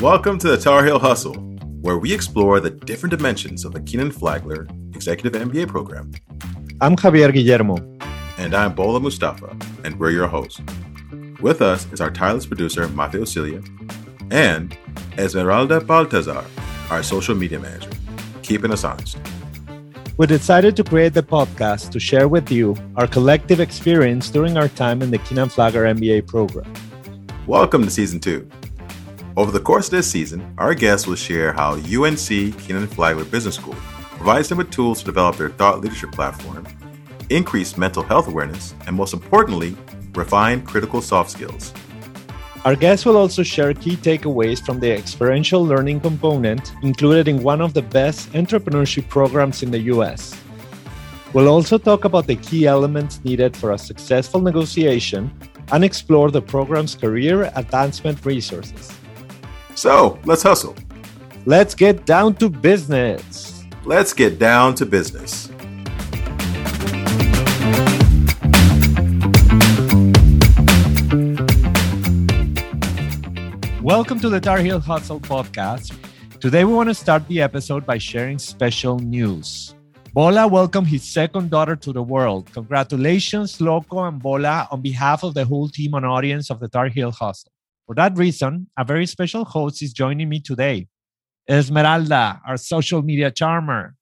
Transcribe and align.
Welcome 0.00 0.38
to 0.38 0.48
the 0.48 0.56
Tar 0.56 0.82
Heel 0.82 0.98
Hustle, 0.98 1.34
where 1.82 1.98
we 1.98 2.14
explore 2.14 2.58
the 2.58 2.70
different 2.70 3.10
dimensions 3.10 3.66
of 3.66 3.74
the 3.74 3.82
Kenan 3.82 4.10
Flagler 4.10 4.66
Executive 4.94 5.38
MBA 5.38 5.68
program. 5.68 6.10
I'm 6.80 6.96
Javier 6.96 7.30
Guillermo. 7.30 7.76
And 8.38 8.54
I'm 8.54 8.74
Bola 8.74 8.98
Mustapha, 8.98 9.54
and 9.84 10.00
we're 10.00 10.12
your 10.12 10.26
hosts. 10.26 10.62
With 11.42 11.60
us 11.60 11.86
is 11.92 12.00
our 12.00 12.10
tireless 12.10 12.46
producer, 12.46 12.88
Mafe 12.88 13.20
Osilia, 13.20 13.62
and 14.30 14.74
Esmeralda 15.18 15.82
Baltazar, 15.82 16.46
our 16.90 17.02
social 17.02 17.34
media 17.34 17.58
manager, 17.58 17.90
keeping 18.40 18.72
us 18.72 18.84
honest. 18.84 19.18
We 20.16 20.26
decided 20.26 20.76
to 20.76 20.82
create 20.82 21.12
the 21.12 21.22
podcast 21.22 21.90
to 21.90 22.00
share 22.00 22.26
with 22.26 22.50
you 22.50 22.74
our 22.96 23.06
collective 23.06 23.60
experience 23.60 24.30
during 24.30 24.56
our 24.56 24.68
time 24.68 25.02
in 25.02 25.10
the 25.10 25.18
Kenan 25.18 25.50
Flagler 25.50 25.84
MBA 25.84 26.26
program. 26.26 26.72
Welcome 27.46 27.84
to 27.84 27.90
season 27.90 28.18
two. 28.18 28.48
Over 29.40 29.52
the 29.52 29.58
course 29.58 29.86
of 29.86 29.92
this 29.92 30.10
season, 30.10 30.54
our 30.58 30.74
guests 30.74 31.06
will 31.06 31.16
share 31.16 31.54
how 31.54 31.72
UNC 31.72 32.28
Kenan 32.58 32.86
Flagler 32.88 33.24
Business 33.24 33.54
School 33.54 33.72
provides 34.18 34.50
them 34.50 34.58
with 34.58 34.70
tools 34.70 34.98
to 34.98 35.06
develop 35.06 35.36
their 35.38 35.48
thought 35.48 35.80
leadership 35.80 36.12
platform, 36.12 36.68
increase 37.30 37.78
mental 37.78 38.02
health 38.02 38.28
awareness, 38.28 38.74
and 38.86 38.94
most 38.94 39.14
importantly, 39.14 39.74
refine 40.14 40.60
critical 40.60 41.00
soft 41.00 41.30
skills. 41.30 41.72
Our 42.66 42.76
guests 42.76 43.06
will 43.06 43.16
also 43.16 43.42
share 43.42 43.72
key 43.72 43.96
takeaways 43.96 44.62
from 44.62 44.78
the 44.78 44.92
experiential 44.92 45.64
learning 45.64 46.00
component 46.00 46.74
included 46.82 47.26
in 47.26 47.42
one 47.42 47.62
of 47.62 47.72
the 47.72 47.80
best 47.80 48.30
entrepreneurship 48.34 49.08
programs 49.08 49.62
in 49.62 49.70
the 49.70 49.80
US. 49.94 50.36
We'll 51.32 51.48
also 51.48 51.78
talk 51.78 52.04
about 52.04 52.26
the 52.26 52.36
key 52.36 52.66
elements 52.66 53.24
needed 53.24 53.56
for 53.56 53.72
a 53.72 53.78
successful 53.78 54.42
negotiation 54.42 55.32
and 55.72 55.82
explore 55.82 56.30
the 56.30 56.42
program's 56.42 56.94
career 56.94 57.50
advancement 57.54 58.22
resources. 58.26 58.99
So 59.80 60.18
let's 60.26 60.42
hustle. 60.42 60.76
Let's 61.46 61.74
get 61.74 62.04
down 62.04 62.34
to 62.34 62.50
business. 62.50 63.64
Let's 63.86 64.12
get 64.12 64.38
down 64.38 64.74
to 64.74 64.84
business. 64.84 65.48
Welcome 73.80 74.20
to 74.20 74.28
the 74.28 74.38
Tar 74.38 74.58
Heel 74.58 74.80
Hustle 74.80 75.18
podcast. 75.18 75.96
Today, 76.40 76.66
we 76.66 76.74
want 76.74 76.90
to 76.90 76.94
start 76.94 77.26
the 77.26 77.40
episode 77.40 77.86
by 77.86 77.96
sharing 77.96 78.38
special 78.38 78.98
news. 78.98 79.74
Bola 80.12 80.46
welcomed 80.46 80.88
his 80.88 81.04
second 81.04 81.48
daughter 81.48 81.74
to 81.76 81.90
the 81.94 82.02
world. 82.02 82.52
Congratulations, 82.52 83.58
Loco 83.62 84.04
and 84.04 84.20
Bola, 84.20 84.68
on 84.70 84.82
behalf 84.82 85.24
of 85.24 85.32
the 85.32 85.46
whole 85.46 85.70
team 85.70 85.94
and 85.94 86.04
audience 86.04 86.50
of 86.50 86.60
the 86.60 86.68
Tar 86.68 86.88
Heel 86.88 87.12
Hustle. 87.12 87.50
For 87.90 87.96
that 87.96 88.16
reason, 88.16 88.68
a 88.78 88.84
very 88.84 89.04
special 89.04 89.44
host 89.44 89.82
is 89.82 89.92
joining 89.92 90.28
me 90.28 90.38
today 90.38 90.86
Esmeralda, 91.48 92.40
our 92.46 92.56
social 92.56 93.02
media 93.02 93.32
charmer. 93.32 93.96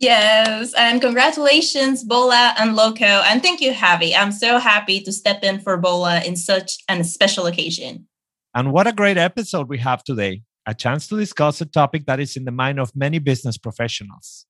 Yes, 0.00 0.74
and 0.74 1.00
congratulations, 1.00 2.02
Bola 2.02 2.56
and 2.58 2.74
Loco. 2.74 3.04
And 3.04 3.40
thank 3.40 3.60
you, 3.60 3.70
Javi. 3.70 4.12
I'm 4.12 4.32
so 4.32 4.58
happy 4.58 5.00
to 5.02 5.12
step 5.12 5.44
in 5.44 5.60
for 5.60 5.76
Bola 5.76 6.20
in 6.22 6.34
such 6.34 6.78
a 6.88 7.04
special 7.04 7.46
occasion. 7.46 8.08
And 8.56 8.72
what 8.72 8.88
a 8.88 8.92
great 8.92 9.18
episode 9.18 9.68
we 9.68 9.78
have 9.78 10.02
today 10.02 10.42
a 10.66 10.74
chance 10.74 11.06
to 11.06 11.16
discuss 11.16 11.60
a 11.60 11.66
topic 11.66 12.06
that 12.06 12.18
is 12.18 12.36
in 12.36 12.44
the 12.44 12.50
mind 12.50 12.80
of 12.80 12.90
many 12.96 13.20
business 13.20 13.56
professionals 13.56 14.46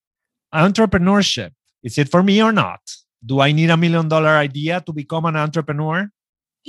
entrepreneurship. 0.55 1.51
Is 1.83 1.99
it 1.99 2.09
for 2.09 2.23
me 2.23 2.43
or 2.43 2.53
not? 2.53 2.81
Do 3.21 3.41
I 3.41 3.53
need 3.53 3.69
a 3.69 3.77
million 3.77 4.09
dollar 4.09 4.31
idea 4.31 4.81
to 4.87 4.95
become 4.95 5.27
an 5.27 5.37
entrepreneur? 5.37 6.09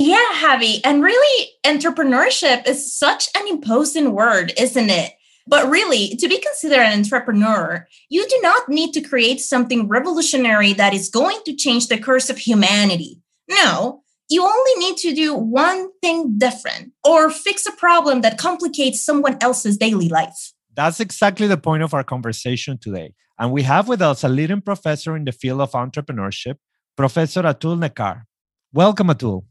Yeah, 0.01 0.25
Javi. 0.35 0.79
And 0.85 1.03
really, 1.03 1.49
entrepreneurship 1.65 2.65
is 2.65 2.97
such 2.97 3.27
an 3.35 3.45
imposing 3.49 4.13
word, 4.13 4.53
isn't 4.57 4.89
it? 4.89 5.11
But 5.45 5.69
really, 5.69 6.15
to 6.15 6.29
be 6.29 6.39
considered 6.39 6.79
an 6.79 6.97
entrepreneur, 6.97 7.85
you 8.07 8.25
do 8.25 8.39
not 8.41 8.69
need 8.69 8.93
to 8.93 9.01
create 9.01 9.41
something 9.41 9.89
revolutionary 9.89 10.71
that 10.73 10.93
is 10.93 11.09
going 11.09 11.39
to 11.43 11.53
change 11.53 11.89
the 11.89 11.99
course 11.99 12.29
of 12.29 12.37
humanity. 12.37 13.19
No, 13.49 14.03
you 14.29 14.45
only 14.45 14.75
need 14.75 14.95
to 14.99 15.13
do 15.13 15.33
one 15.35 15.89
thing 16.01 16.37
different 16.37 16.93
or 17.03 17.29
fix 17.29 17.65
a 17.65 17.71
problem 17.73 18.21
that 18.21 18.37
complicates 18.37 19.03
someone 19.03 19.37
else's 19.41 19.75
daily 19.75 20.07
life. 20.07 20.53
That's 20.73 21.01
exactly 21.01 21.47
the 21.47 21.57
point 21.57 21.83
of 21.83 21.93
our 21.93 22.05
conversation 22.05 22.77
today. 22.77 23.15
And 23.37 23.51
we 23.51 23.63
have 23.63 23.89
with 23.89 24.01
us 24.01 24.23
a 24.23 24.29
leading 24.29 24.61
professor 24.61 25.17
in 25.17 25.25
the 25.25 25.33
field 25.33 25.59
of 25.59 25.71
entrepreneurship, 25.73 26.55
Professor 26.95 27.41
Atul 27.41 27.77
Nerkar. 27.77 28.23
Welcome, 28.71 29.07
Atul. 29.07 29.43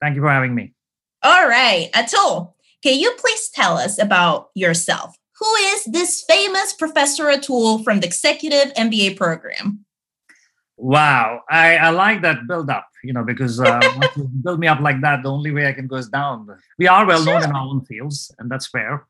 Thank 0.00 0.16
you 0.16 0.22
for 0.22 0.30
having 0.30 0.54
me. 0.54 0.74
All 1.22 1.48
right, 1.48 1.90
Atul, 1.92 2.52
can 2.82 2.98
you 2.98 3.12
please 3.18 3.48
tell 3.50 3.76
us 3.76 4.00
about 4.00 4.50
yourself? 4.54 5.16
Who 5.38 5.54
is 5.54 5.84
this 5.84 6.24
famous 6.28 6.72
Professor 6.72 7.24
Atul 7.24 7.82
from 7.84 8.00
the 8.00 8.06
Executive 8.06 8.72
MBA 8.74 9.16
program? 9.16 9.84
Wow, 10.76 11.42
I, 11.50 11.76
I 11.76 11.90
like 11.90 12.22
that 12.22 12.46
build 12.46 12.70
up, 12.70 12.86
you 13.02 13.12
know, 13.12 13.24
because 13.24 13.60
uh, 13.60 13.80
once 13.96 14.16
you 14.16 14.30
build 14.44 14.60
me 14.60 14.68
up 14.68 14.78
like 14.80 15.00
that, 15.00 15.24
the 15.24 15.30
only 15.30 15.50
way 15.50 15.66
I 15.66 15.72
can 15.72 15.88
go 15.88 15.96
is 15.96 16.08
down. 16.08 16.48
We 16.78 16.86
are 16.86 17.04
well 17.04 17.24
known 17.24 17.42
in 17.42 17.50
our 17.50 17.66
own 17.66 17.84
fields, 17.84 18.32
and 18.38 18.48
that's 18.48 18.68
fair. 18.68 19.06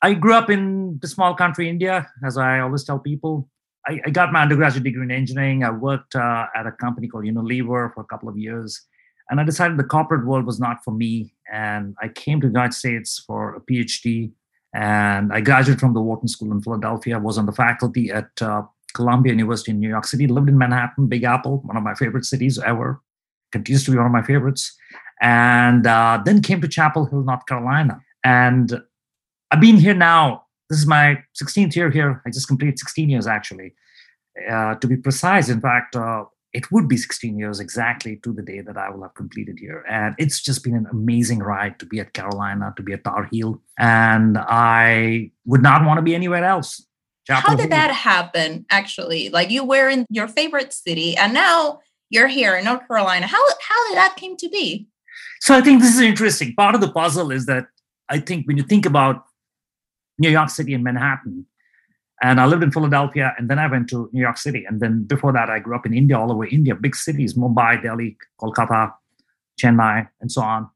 I 0.00 0.14
grew 0.14 0.32
up 0.32 0.48
in 0.48 0.98
the 1.00 1.08
small 1.08 1.34
country 1.34 1.68
India, 1.68 2.08
as 2.24 2.38
I 2.38 2.60
always 2.60 2.84
tell 2.84 2.98
people. 2.98 3.48
I, 3.86 4.00
I 4.06 4.10
got 4.10 4.32
my 4.32 4.42
undergraduate 4.42 4.84
degree 4.84 5.02
in 5.02 5.10
engineering. 5.10 5.62
I 5.62 5.70
worked 5.70 6.16
uh, 6.16 6.46
at 6.54 6.66
a 6.66 6.72
company 6.72 7.06
called 7.06 7.24
Unilever 7.24 7.92
for 7.92 8.00
a 8.00 8.04
couple 8.04 8.28
of 8.28 8.38
years. 8.38 8.80
And 9.30 9.40
I 9.40 9.44
decided 9.44 9.78
the 9.78 9.84
corporate 9.84 10.26
world 10.26 10.44
was 10.44 10.58
not 10.58 10.82
for 10.84 10.90
me. 10.90 11.32
And 11.50 11.94
I 12.02 12.08
came 12.08 12.40
to 12.40 12.48
the 12.48 12.52
United 12.52 12.74
States 12.74 13.22
for 13.24 13.54
a 13.54 13.60
PhD. 13.60 14.32
And 14.74 15.32
I 15.32 15.40
graduated 15.40 15.80
from 15.80 15.94
the 15.94 16.02
Wharton 16.02 16.28
School 16.28 16.52
in 16.52 16.60
Philadelphia, 16.60 17.16
I 17.16 17.20
was 17.20 17.38
on 17.38 17.46
the 17.46 17.52
faculty 17.52 18.10
at 18.10 18.30
uh, 18.42 18.62
Columbia 18.94 19.32
University 19.32 19.70
in 19.70 19.80
New 19.80 19.88
York 19.88 20.04
City, 20.04 20.26
lived 20.26 20.48
in 20.48 20.58
Manhattan, 20.58 21.06
Big 21.06 21.24
Apple, 21.24 21.58
one 21.64 21.76
of 21.76 21.82
my 21.82 21.94
favorite 21.94 22.24
cities 22.24 22.58
ever, 22.58 23.00
continues 23.52 23.84
to 23.84 23.92
be 23.92 23.96
one 23.96 24.06
of 24.06 24.12
my 24.12 24.22
favorites. 24.22 24.76
And 25.20 25.86
uh, 25.86 26.20
then 26.24 26.42
came 26.42 26.60
to 26.60 26.68
Chapel 26.68 27.06
Hill, 27.06 27.22
North 27.22 27.46
Carolina. 27.46 28.00
And 28.24 28.80
I've 29.50 29.60
been 29.60 29.76
here 29.76 29.94
now. 29.94 30.44
This 30.68 30.78
is 30.78 30.86
my 30.86 31.18
16th 31.40 31.74
year 31.74 31.90
here. 31.90 32.22
I 32.26 32.30
just 32.30 32.48
completed 32.48 32.78
16 32.78 33.10
years, 33.10 33.26
actually. 33.26 33.74
Uh, 34.50 34.76
to 34.76 34.86
be 34.86 34.96
precise, 34.96 35.48
in 35.48 35.60
fact, 35.60 35.96
uh, 35.96 36.24
it 36.52 36.70
would 36.72 36.88
be 36.88 36.96
16 36.96 37.38
years 37.38 37.60
exactly 37.60 38.16
to 38.16 38.32
the 38.32 38.42
day 38.42 38.60
that 38.60 38.76
I 38.76 38.90
will 38.90 39.02
have 39.02 39.14
completed 39.14 39.58
here. 39.58 39.84
And 39.88 40.14
it's 40.18 40.42
just 40.42 40.64
been 40.64 40.74
an 40.74 40.86
amazing 40.90 41.38
ride 41.38 41.78
to 41.78 41.86
be 41.86 42.00
at 42.00 42.12
Carolina, 42.12 42.74
to 42.76 42.82
be 42.82 42.92
at 42.92 43.04
Tar 43.04 43.28
Heel. 43.30 43.62
And 43.78 44.36
I 44.38 45.30
would 45.44 45.62
not 45.62 45.84
want 45.84 45.98
to 45.98 46.02
be 46.02 46.14
anywhere 46.14 46.44
else. 46.44 46.84
Chapel 47.26 47.50
How 47.50 47.56
did 47.56 47.62
Hill. 47.62 47.70
that 47.70 47.92
happen, 47.92 48.66
actually? 48.70 49.28
Like 49.28 49.50
you 49.50 49.64
were 49.64 49.88
in 49.88 50.06
your 50.10 50.26
favorite 50.26 50.72
city 50.72 51.16
and 51.16 51.32
now 51.32 51.80
you're 52.08 52.28
here 52.28 52.56
in 52.56 52.64
North 52.64 52.86
Carolina. 52.88 53.26
How, 53.26 53.42
how 53.60 53.88
did 53.88 53.96
that 53.96 54.16
came 54.16 54.36
to 54.38 54.48
be? 54.48 54.88
So 55.40 55.54
I 55.54 55.60
think 55.60 55.80
this 55.80 55.94
is 55.94 56.00
interesting. 56.00 56.54
Part 56.54 56.74
of 56.74 56.80
the 56.80 56.90
puzzle 56.90 57.30
is 57.30 57.46
that 57.46 57.66
I 58.08 58.18
think 58.18 58.48
when 58.48 58.56
you 58.56 58.64
think 58.64 58.86
about 58.86 59.24
New 60.18 60.28
York 60.28 60.50
City 60.50 60.74
and 60.74 60.82
Manhattan, 60.82 61.46
and 62.22 62.38
I 62.40 62.46
lived 62.46 62.62
in 62.62 62.70
Philadelphia, 62.70 63.34
and 63.38 63.48
then 63.48 63.58
I 63.58 63.66
went 63.66 63.88
to 63.90 64.10
New 64.12 64.20
York 64.20 64.36
City. 64.36 64.64
And 64.68 64.80
then 64.80 65.04
before 65.04 65.32
that, 65.32 65.48
I 65.48 65.58
grew 65.58 65.74
up 65.74 65.86
in 65.86 65.94
India, 65.94 66.18
all 66.18 66.30
over 66.30 66.46
India, 66.46 66.74
big 66.74 66.94
cities 66.94 67.34
Mumbai, 67.34 67.82
Delhi, 67.82 68.16
Kolkata, 68.38 68.92
Chennai, 69.60 70.08
and 70.20 70.30
so 70.30 70.42
on. 70.42 70.68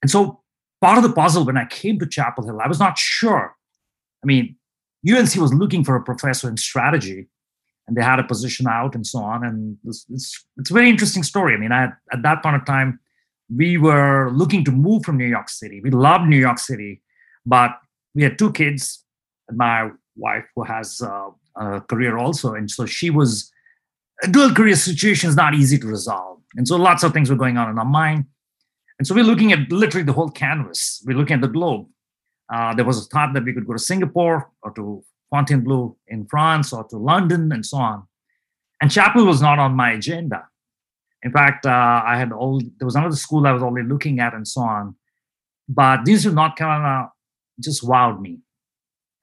And 0.00 0.10
so 0.10 0.40
part 0.80 0.96
of 0.96 1.04
the 1.04 1.12
puzzle 1.12 1.44
when 1.44 1.58
I 1.58 1.66
came 1.66 1.98
to 1.98 2.06
Chapel 2.06 2.44
Hill, 2.44 2.60
I 2.62 2.68
was 2.68 2.78
not 2.78 2.96
sure. 2.96 3.54
I 4.22 4.26
mean, 4.26 4.56
UNC 5.08 5.36
was 5.36 5.52
looking 5.52 5.84
for 5.84 5.94
a 5.94 6.02
professor 6.02 6.48
in 6.48 6.56
strategy, 6.56 7.28
and 7.86 7.96
they 7.96 8.02
had 8.02 8.18
a 8.18 8.24
position 8.24 8.66
out 8.66 8.94
and 8.94 9.06
so 9.06 9.18
on. 9.18 9.44
And 9.44 9.76
it's, 9.84 10.06
it's, 10.10 10.46
it's 10.56 10.70
a 10.70 10.74
very 10.74 10.88
interesting 10.88 11.22
story. 11.22 11.54
I 11.54 11.58
mean, 11.58 11.72
I, 11.72 11.92
at 12.12 12.22
that 12.22 12.42
point 12.42 12.56
of 12.56 12.64
time, 12.64 12.98
we 13.54 13.76
were 13.76 14.30
looking 14.30 14.64
to 14.64 14.72
move 14.72 15.04
from 15.04 15.18
New 15.18 15.26
York 15.26 15.48
City. 15.48 15.80
We 15.82 15.90
loved 15.90 16.28
New 16.28 16.38
York 16.38 16.58
City, 16.58 17.02
but 17.44 17.72
we 18.14 18.22
had 18.22 18.38
two 18.38 18.52
kids. 18.52 19.04
My 19.50 19.90
wife 20.18 20.44
who 20.54 20.64
has 20.64 21.00
uh, 21.00 21.30
a 21.56 21.80
career 21.82 22.18
also, 22.18 22.54
and 22.54 22.70
so 22.70 22.86
she 22.86 23.10
was 23.10 23.50
a 24.22 24.28
dual 24.28 24.52
career 24.52 24.74
situation 24.74 25.28
is 25.28 25.36
not 25.36 25.54
easy 25.54 25.78
to 25.78 25.86
resolve, 25.86 26.40
and 26.56 26.66
so 26.66 26.76
lots 26.76 27.02
of 27.02 27.12
things 27.12 27.30
were 27.30 27.36
going 27.36 27.56
on 27.56 27.70
in 27.70 27.78
our 27.78 27.84
mind, 27.84 28.26
and 28.98 29.06
so 29.06 29.14
we're 29.14 29.24
looking 29.24 29.52
at 29.52 29.70
literally 29.70 30.04
the 30.04 30.12
whole 30.12 30.30
canvas. 30.30 31.02
We're 31.06 31.16
looking 31.16 31.34
at 31.34 31.42
the 31.42 31.48
globe. 31.48 31.86
Uh, 32.52 32.74
there 32.74 32.84
was 32.84 33.06
a 33.06 33.08
thought 33.08 33.34
that 33.34 33.44
we 33.44 33.52
could 33.52 33.66
go 33.66 33.74
to 33.74 33.78
Singapore 33.78 34.50
or 34.62 34.72
to 34.72 35.04
Fontainebleau 35.30 35.96
in 36.08 36.26
France 36.26 36.72
or 36.72 36.84
to 36.84 36.96
London 36.96 37.52
and 37.52 37.64
so 37.64 37.76
on. 37.76 38.06
And 38.80 38.90
Chapel 38.90 39.24
was 39.24 39.42
not 39.42 39.58
on 39.58 39.74
my 39.74 39.92
agenda. 39.92 40.48
In 41.22 41.32
fact, 41.32 41.66
uh, 41.66 42.02
I 42.04 42.16
had 42.16 42.32
all 42.32 42.60
there 42.60 42.86
was 42.86 42.94
another 42.94 43.16
school 43.16 43.46
I 43.46 43.52
was 43.52 43.62
already 43.62 43.88
looking 43.88 44.20
at 44.20 44.34
and 44.34 44.46
so 44.46 44.62
on. 44.62 44.94
But 45.68 46.04
these 46.04 46.24
not 46.26 46.56
kind 46.56 46.86
of 46.86 47.10
just 47.60 47.84
wowed 47.84 48.20
me. 48.20 48.38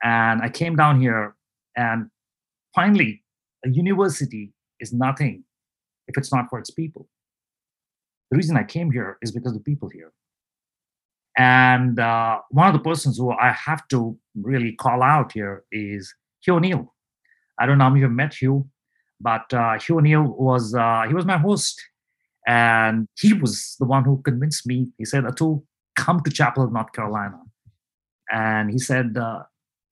And 0.06 0.44
I 0.44 0.50
came 0.50 0.76
down 0.76 1.02
here, 1.02 1.36
and 1.76 2.12
finally, 2.76 3.24
a 3.66 3.70
university 3.70 4.54
is 4.80 4.94
nothing 4.94 5.44
if 6.08 6.16
it's 6.16 6.32
not 6.32 6.46
for 6.48 6.60
its 6.60 6.70
people. 6.70 7.10
The 8.30 8.38
reason 8.38 8.56
I 8.56 8.64
came 8.64 8.92
here 8.92 9.18
is 9.24 9.32
because 9.32 9.54
of 9.54 9.64
the 9.64 9.64
people 9.64 9.90
here. 9.90 10.14
And 11.40 12.00
uh, 12.00 12.42
one 12.52 12.68
of 12.68 12.74
the 12.74 12.88
persons 12.88 13.18
who 13.18 13.32
I 13.32 13.52
have 13.52 13.88
to 13.88 14.16
really 14.36 14.74
call 14.74 15.02
out 15.02 15.32
here 15.32 15.64
is 15.72 16.14
Hugh 16.44 16.58
O'Neill. 16.58 16.94
I 17.60 17.66
don't 17.66 17.80
know 17.80 17.92
if 17.92 18.00
you've 18.00 18.12
met 18.12 18.36
Hugh, 18.36 18.70
but 19.20 19.52
uh, 19.56 19.80
Hugh 19.80 19.98
O'Neill 19.98 20.36
was 20.38 20.76
uh, 20.76 21.06
he 21.08 21.16
was 21.16 21.26
my 21.26 21.40
host, 21.40 21.82
and 22.46 23.08
he 23.18 23.34
was 23.34 23.76
the 23.80 23.86
one 23.86 24.04
who 24.04 24.22
convinced 24.22 24.68
me. 24.68 24.92
He 25.00 25.06
said, 25.06 25.24
"Atul, 25.24 25.64
come 25.96 26.22
to 26.22 26.30
Chapel 26.30 26.70
North 26.70 26.94
Carolina," 26.94 27.40
and 28.32 28.70
he 28.70 28.78
said, 28.78 29.18
uh, 29.18 29.44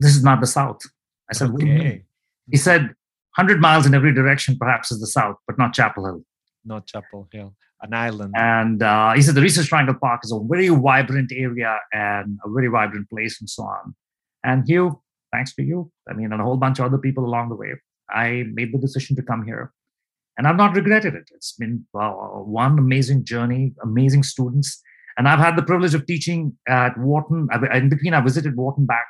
"This 0.04 0.16
is 0.16 0.24
not 0.24 0.40
the 0.40 0.48
South." 0.48 0.82
I 1.30 1.34
said, 1.34 1.50
okay. 1.52 2.04
He 2.52 2.58
said, 2.58 2.82
100 3.36 3.60
miles 3.60 3.86
in 3.86 3.94
every 3.94 4.14
direction, 4.14 4.58
perhaps, 4.58 4.92
is 4.92 5.00
the 5.00 5.08
South, 5.08 5.38
but 5.48 5.58
not 5.58 5.74
Chapel 5.74 6.06
Hill. 6.06 6.24
Not 6.66 6.86
Chapel 6.86 7.28
Hill, 7.32 7.56
an 7.82 7.94
island. 7.94 8.34
And 8.38 8.84
uh, 8.84 9.14
he 9.14 9.22
said 9.22 9.36
the 9.36 9.42
Research 9.42 9.68
Triangle 9.68 9.96
Park 9.96 10.22
is 10.24 10.32
a 10.32 10.40
very 10.44 10.68
vibrant 10.70 11.32
area 11.36 11.80
and 11.92 12.38
a 12.46 12.50
very 12.50 12.68
vibrant 12.68 13.10
place, 13.10 13.40
and 13.40 13.50
so 13.50 13.64
on. 13.64 13.96
And 14.44 14.64
Hugh, 14.68 15.02
thanks 15.32 15.56
to 15.56 15.64
you, 15.64 15.92
I 16.08 16.14
mean, 16.14 16.32
and 16.32 16.42
a 16.42 16.44
whole 16.44 16.58
bunch 16.58 16.80
of 16.80 16.86
other 16.86 17.00
people 17.00 17.26
along 17.26 17.50
the 17.50 17.56
way, 17.56 17.72
I 18.10 18.44
made 18.54 18.74
the 18.74 18.78
decision 18.78 19.16
to 19.16 19.24
come 19.24 19.46
here. 19.46 19.72
And 20.38 20.48
I've 20.48 20.58
not 20.58 20.76
regretted 20.76 21.16
it. 21.16 21.30
It's 21.34 21.54
been 21.54 21.86
uh, 22.00 22.12
one 22.12 22.78
amazing 22.78 23.24
journey, 23.24 23.74
amazing 23.84 24.24
students. 24.24 24.82
And 25.18 25.28
I've 25.28 25.40
had 25.40 25.56
the 25.56 25.64
privilege 25.64 25.94
of 25.94 26.06
teaching 26.06 26.58
at 26.68 26.98
Wharton. 26.98 27.48
In 27.72 27.90
between, 27.90 28.16
I 28.16 28.22
visited 28.22 28.56
Wharton 28.56 28.86
back 28.86 29.08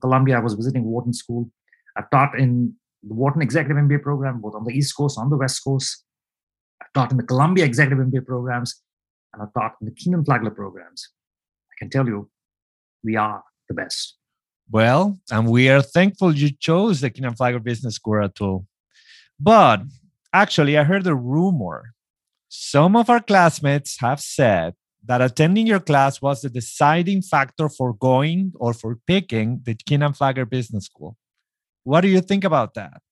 Columbia. 0.00 0.36
I 0.36 0.40
was 0.40 0.54
visiting 0.54 0.84
Wharton 0.84 1.12
School. 1.12 1.50
I've 1.96 2.10
taught 2.10 2.38
in 2.38 2.74
the 3.02 3.14
Wharton 3.14 3.42
Executive 3.42 3.76
MBA 3.76 4.02
program, 4.02 4.40
both 4.40 4.54
on 4.54 4.64
the 4.64 4.72
East 4.72 4.96
Coast, 4.96 5.18
on 5.18 5.30
the 5.30 5.36
West 5.36 5.62
Coast. 5.62 6.04
I've 6.82 6.92
taught 6.92 7.10
in 7.10 7.16
the 7.16 7.22
Columbia 7.22 7.64
Executive 7.64 7.98
MBA 7.98 8.26
programs, 8.26 8.82
and 9.32 9.42
I've 9.42 9.52
taught 9.52 9.76
in 9.80 9.86
the 9.86 9.94
Kenan 9.94 10.24
Flagler 10.24 10.50
programs. 10.50 11.10
I 11.70 11.74
can 11.78 11.90
tell 11.90 12.06
you, 12.06 12.30
we 13.02 13.16
are 13.16 13.42
the 13.68 13.74
best. 13.74 14.16
Well, 14.70 15.18
and 15.30 15.48
we 15.48 15.68
are 15.68 15.82
thankful 15.82 16.34
you 16.34 16.50
chose 16.58 17.00
the 17.00 17.10
Kenan 17.10 17.34
Flagler 17.34 17.60
Business 17.60 17.96
School 17.96 18.26
Atul. 18.26 18.66
But 19.38 19.82
actually, 20.32 20.78
I 20.78 20.84
heard 20.84 21.06
a 21.06 21.14
rumor. 21.14 21.92
Some 22.48 22.96
of 22.96 23.10
our 23.10 23.20
classmates 23.20 24.00
have 24.00 24.20
said 24.20 24.74
that 25.06 25.20
attending 25.20 25.66
your 25.66 25.80
class 25.80 26.22
was 26.22 26.42
the 26.42 26.50
deciding 26.50 27.22
factor 27.22 27.68
for 27.68 27.92
going 27.92 28.52
or 28.56 28.72
for 28.72 28.98
picking 29.06 29.60
the 29.64 29.74
Kenan 29.74 30.14
Flagler 30.14 30.46
Business 30.46 30.86
School. 30.86 31.16
What 31.84 32.00
do 32.00 32.08
you 32.08 32.20
think 32.20 32.44
about 32.44 32.74
that? 32.74 33.02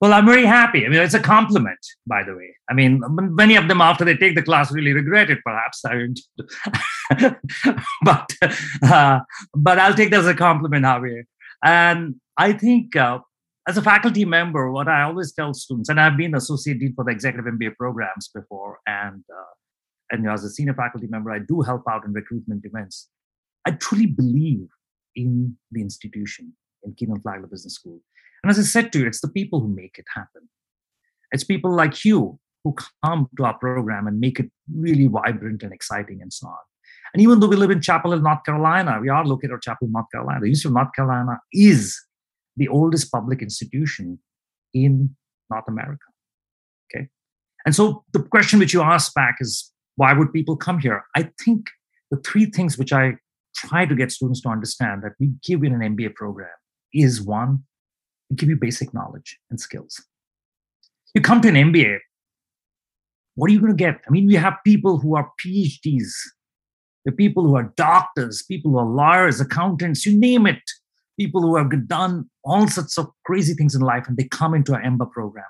Well, 0.00 0.12
I'm 0.12 0.26
very 0.26 0.44
happy. 0.44 0.84
I 0.84 0.88
mean, 0.90 1.00
it's 1.00 1.14
a 1.14 1.20
compliment, 1.20 1.78
by 2.06 2.22
the 2.22 2.34
way. 2.34 2.54
I 2.68 2.74
mean, 2.74 3.00
many 3.08 3.56
of 3.56 3.66
them 3.68 3.80
after 3.80 4.04
they 4.04 4.14
take 4.14 4.34
the 4.34 4.42
class 4.42 4.70
really 4.70 4.92
regret 4.92 5.30
it, 5.30 5.38
perhaps. 5.42 5.82
but 8.02 8.30
uh, 8.82 9.20
but 9.54 9.78
I'll 9.78 9.94
take 9.94 10.10
that 10.10 10.20
as 10.20 10.26
a 10.26 10.34
compliment, 10.34 10.84
Javier. 10.84 11.22
And 11.64 12.16
I 12.36 12.52
think 12.52 12.94
uh, 12.94 13.20
as 13.66 13.78
a 13.78 13.82
faculty 13.82 14.26
member, 14.26 14.70
what 14.70 14.86
I 14.86 15.02
always 15.02 15.32
tell 15.32 15.54
students, 15.54 15.88
and 15.88 15.98
I've 15.98 16.18
been 16.18 16.34
associate 16.34 16.78
dean 16.78 16.92
for 16.94 17.04
the 17.04 17.12
executive 17.12 17.50
MBA 17.50 17.76
programs 17.76 18.28
before, 18.34 18.80
and 18.86 19.24
uh, 19.32 19.54
and 20.10 20.28
as 20.28 20.44
a 20.44 20.50
senior 20.50 20.74
faculty 20.74 21.06
member, 21.08 21.32
I 21.32 21.40
do 21.40 21.62
help 21.62 21.82
out 21.90 22.04
in 22.04 22.12
recruitment 22.12 22.64
events. 22.64 23.08
I 23.66 23.72
truly 23.72 24.06
believe 24.06 24.68
in 25.14 25.56
the 25.72 25.80
institution 25.80 26.52
in 26.84 26.94
Kenan 26.94 27.20
Flagler 27.20 27.48
Business 27.48 27.74
School. 27.74 28.00
And 28.42 28.50
as 28.50 28.58
I 28.58 28.62
said 28.62 28.92
to 28.92 29.00
you, 29.00 29.06
it's 29.06 29.20
the 29.20 29.28
people 29.28 29.60
who 29.60 29.68
make 29.68 29.98
it 29.98 30.04
happen. 30.14 30.48
It's 31.32 31.42
people 31.42 31.74
like 31.74 32.04
you 32.04 32.38
who 32.62 32.74
come 33.04 33.28
to 33.36 33.44
our 33.44 33.58
program 33.58 34.06
and 34.06 34.20
make 34.20 34.38
it 34.38 34.50
really 34.72 35.06
vibrant 35.06 35.62
and 35.62 35.72
exciting 35.72 36.20
and 36.22 36.32
so 36.32 36.46
on. 36.46 36.56
And 37.12 37.22
even 37.22 37.40
though 37.40 37.48
we 37.48 37.56
live 37.56 37.70
in 37.70 37.80
Chapel 37.80 38.12
Hill, 38.12 38.20
North 38.20 38.44
Carolina, 38.44 38.98
we 39.00 39.08
are 39.08 39.24
located 39.24 39.52
at 39.52 39.62
Chapel 39.62 39.88
North 39.90 40.06
Carolina. 40.12 40.40
The 40.40 40.46
University 40.48 40.68
of 40.68 40.74
North 40.74 40.94
Carolina 40.94 41.40
is 41.52 41.98
the 42.56 42.68
oldest 42.68 43.10
public 43.10 43.42
institution 43.42 44.18
in 44.74 45.16
North 45.50 45.68
America. 45.68 46.04
Okay. 46.94 47.08
And 47.64 47.74
so 47.74 48.04
the 48.12 48.22
question 48.22 48.58
which 48.58 48.72
you 48.72 48.82
asked 48.82 49.14
back 49.14 49.36
is 49.40 49.72
why 49.96 50.12
would 50.12 50.32
people 50.32 50.56
come 50.56 50.78
here? 50.78 51.04
I 51.14 51.30
think 51.42 51.68
the 52.10 52.18
three 52.18 52.46
things 52.46 52.78
which 52.78 52.92
I 52.92 53.16
try 53.56 53.86
to 53.86 53.94
get 53.94 54.12
students 54.12 54.40
to 54.42 54.48
understand 54.48 55.02
that 55.02 55.12
we 55.18 55.32
give 55.44 55.64
in 55.64 55.72
an 55.72 55.96
MBA 55.96 56.14
program 56.14 56.50
is 56.92 57.20
one, 57.22 57.64
we 58.30 58.36
give 58.36 58.48
you 58.48 58.56
basic 58.56 58.92
knowledge 58.94 59.38
and 59.50 59.60
skills. 59.60 60.02
You 61.14 61.20
come 61.20 61.40
to 61.40 61.48
an 61.48 61.54
MBA, 61.54 61.98
what 63.34 63.50
are 63.50 63.52
you 63.52 63.60
going 63.60 63.72
to 63.72 63.76
get? 63.76 64.00
I 64.06 64.10
mean, 64.10 64.26
we 64.26 64.34
have 64.34 64.54
people 64.64 64.98
who 64.98 65.16
are 65.16 65.30
PhDs, 65.44 66.10
the 67.04 67.12
people 67.12 67.44
who 67.44 67.56
are 67.56 67.72
doctors, 67.76 68.42
people 68.42 68.72
who 68.72 68.78
are 68.78 68.86
lawyers, 68.86 69.40
accountants, 69.40 70.04
you 70.04 70.18
name 70.18 70.46
it, 70.46 70.62
people 71.18 71.40
who 71.40 71.56
have 71.56 71.88
done 71.88 72.28
all 72.44 72.66
sorts 72.68 72.98
of 72.98 73.08
crazy 73.24 73.54
things 73.54 73.74
in 73.74 73.80
life, 73.80 74.06
and 74.08 74.16
they 74.16 74.24
come 74.24 74.54
into 74.54 74.74
our 74.74 74.82
EMBA 74.82 75.10
program. 75.10 75.44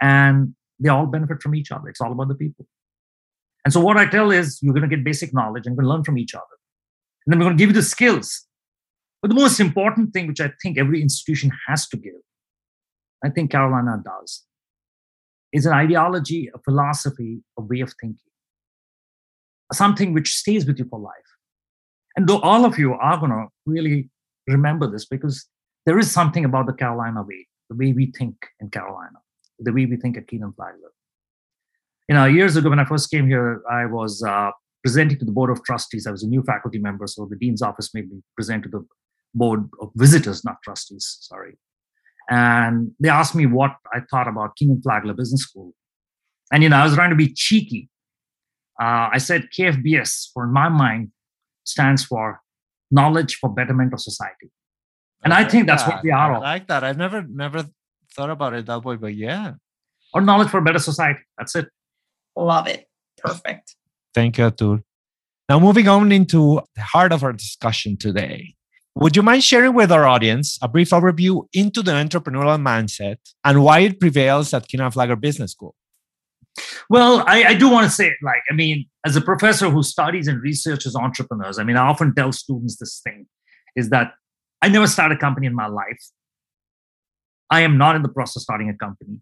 And 0.00 0.54
they 0.78 0.88
all 0.88 1.06
benefit 1.06 1.42
from 1.42 1.54
each 1.54 1.72
other. 1.72 1.88
It's 1.88 2.00
all 2.00 2.12
about 2.12 2.28
the 2.28 2.34
people. 2.34 2.66
And 3.64 3.72
so 3.72 3.80
what 3.80 3.96
I 3.96 4.06
tell 4.06 4.30
is 4.30 4.58
you're 4.62 4.74
going 4.74 4.88
to 4.88 4.94
get 4.94 5.04
basic 5.04 5.32
knowledge 5.32 5.66
and 5.66 5.76
going 5.76 5.86
to 5.86 5.90
learn 5.90 6.04
from 6.04 6.18
each 6.18 6.34
other. 6.34 6.44
And 7.24 7.32
then 7.32 7.38
we're 7.38 7.46
going 7.46 7.56
to 7.56 7.62
give 7.62 7.70
you 7.70 7.80
the 7.80 7.82
skills 7.82 8.46
but 9.24 9.28
the 9.28 9.40
most 9.40 9.58
important 9.58 10.12
thing, 10.12 10.26
which 10.26 10.42
I 10.42 10.50
think 10.60 10.76
every 10.76 11.00
institution 11.00 11.50
has 11.66 11.88
to 11.88 11.96
give, 11.96 12.20
I 13.24 13.30
think 13.30 13.50
Carolina 13.50 14.02
does, 14.04 14.42
is 15.50 15.64
an 15.64 15.72
ideology, 15.72 16.50
a 16.54 16.58
philosophy, 16.58 17.42
a 17.58 17.62
way 17.62 17.80
of 17.80 17.90
thinking, 17.98 18.18
something 19.72 20.12
which 20.12 20.34
stays 20.34 20.66
with 20.66 20.78
you 20.78 20.84
for 20.90 20.98
life. 20.98 21.30
And 22.16 22.28
though 22.28 22.40
all 22.40 22.66
of 22.66 22.78
you 22.78 22.92
are 22.92 23.16
going 23.16 23.30
to 23.30 23.46
really 23.64 24.10
remember 24.46 24.90
this 24.90 25.06
because 25.06 25.46
there 25.86 25.98
is 25.98 26.10
something 26.10 26.44
about 26.44 26.66
the 26.66 26.74
Carolina 26.74 27.22
way, 27.22 27.46
the 27.70 27.76
way 27.76 27.94
we 27.94 28.12
think 28.18 28.36
in 28.60 28.68
Carolina, 28.68 29.20
the 29.58 29.72
way 29.72 29.86
we 29.86 29.96
think 29.96 30.18
at 30.18 30.28
Kenan 30.28 30.52
Flagler. 30.52 30.92
You 32.08 32.14
know, 32.14 32.26
years 32.26 32.56
ago 32.56 32.68
when 32.70 32.78
I 32.78 32.84
first 32.84 33.10
came 33.10 33.26
here, 33.26 33.62
I 33.70 33.86
was 33.86 34.22
uh, 34.22 34.50
presenting 34.82 35.18
to 35.18 35.24
the 35.24 35.32
board 35.32 35.50
of 35.50 35.64
trustees. 35.64 36.06
I 36.06 36.10
was 36.10 36.22
a 36.22 36.28
new 36.28 36.42
faculty 36.42 36.78
member, 36.78 37.06
so 37.06 37.26
the 37.28 37.36
dean's 37.36 37.62
office 37.62 37.94
made 37.94 38.10
me 38.10 38.20
present 38.36 38.64
to 38.64 38.68
the 38.68 38.86
board 39.34 39.68
of 39.80 39.90
visitors, 39.96 40.44
not 40.44 40.56
trustees, 40.62 41.18
sorry. 41.20 41.56
And 42.30 42.92
they 43.00 43.08
asked 43.08 43.34
me 43.34 43.46
what 43.46 43.72
I 43.92 44.00
thought 44.10 44.28
about 44.28 44.56
Kenan 44.56 44.82
Flagler 44.82 45.14
Business 45.14 45.42
School. 45.42 45.74
And, 46.52 46.62
you 46.62 46.68
know, 46.68 46.76
I 46.76 46.84
was 46.84 46.94
trying 46.94 47.10
to 47.10 47.16
be 47.16 47.32
cheeky. 47.32 47.88
Uh, 48.80 49.08
I 49.12 49.18
said 49.18 49.48
KFBS, 49.56 50.28
for 50.32 50.44
in 50.44 50.52
my 50.52 50.68
mind, 50.68 51.10
stands 51.64 52.04
for 52.04 52.40
Knowledge 52.90 53.36
for 53.36 53.48
Betterment 53.48 53.92
of 53.92 54.00
Society. 54.00 54.50
And 55.22 55.32
I, 55.32 55.40
I 55.40 55.44
think 55.48 55.66
that's 55.66 55.84
that. 55.84 55.96
what 55.96 56.04
we 56.04 56.10
are. 56.10 56.34
I 56.34 56.38
like 56.38 56.68
that. 56.68 56.84
I've 56.84 56.98
never, 56.98 57.22
never 57.22 57.66
thought 58.14 58.30
about 58.30 58.54
it 58.54 58.66
that 58.66 58.84
way, 58.84 58.96
but 58.96 59.14
yeah. 59.14 59.54
Or 60.12 60.20
knowledge 60.20 60.48
for 60.48 60.58
a 60.58 60.62
better 60.62 60.78
society. 60.78 61.20
That's 61.38 61.56
it. 61.56 61.68
Love 62.36 62.66
it. 62.66 62.86
Perfect. 63.18 63.76
Thank 64.12 64.38
you, 64.38 64.50
Atul. 64.50 64.82
Now, 65.48 65.60
moving 65.60 65.88
on 65.88 66.10
into 66.12 66.60
the 66.74 66.82
heart 66.82 67.12
of 67.12 67.22
our 67.22 67.32
discussion 67.32 67.96
today 67.96 68.54
would 68.96 69.16
you 69.16 69.22
mind 69.22 69.42
sharing 69.42 69.74
with 69.74 69.90
our 69.90 70.06
audience 70.06 70.56
a 70.62 70.68
brief 70.68 70.90
overview 70.90 71.48
into 71.52 71.82
the 71.82 71.90
entrepreneurial 71.90 72.62
mindset 72.62 73.16
and 73.42 73.64
why 73.64 73.80
it 73.80 73.98
prevails 73.98 74.54
at 74.54 74.68
Kenan 74.68 74.92
Flagler 74.92 75.16
Business 75.16 75.50
School? 75.50 75.74
Well, 76.88 77.24
I, 77.26 77.42
I 77.42 77.54
do 77.54 77.68
want 77.68 77.86
to 77.86 77.90
say, 77.90 78.12
like, 78.22 78.42
I 78.48 78.54
mean, 78.54 78.86
as 79.04 79.16
a 79.16 79.20
professor 79.20 79.68
who 79.68 79.82
studies 79.82 80.28
and 80.28 80.40
researches 80.40 80.94
entrepreneurs, 80.94 81.58
I 81.58 81.64
mean, 81.64 81.76
I 81.76 81.88
often 81.88 82.14
tell 82.14 82.30
students 82.30 82.76
this 82.76 83.00
thing 83.02 83.26
is 83.74 83.90
that 83.90 84.12
I 84.62 84.68
never 84.68 84.86
started 84.86 85.16
a 85.16 85.20
company 85.20 85.48
in 85.48 85.54
my 85.56 85.66
life. 85.66 86.10
I 87.50 87.62
am 87.62 87.76
not 87.76 87.96
in 87.96 88.02
the 88.02 88.08
process 88.08 88.36
of 88.36 88.42
starting 88.42 88.68
a 88.68 88.76
company. 88.76 89.20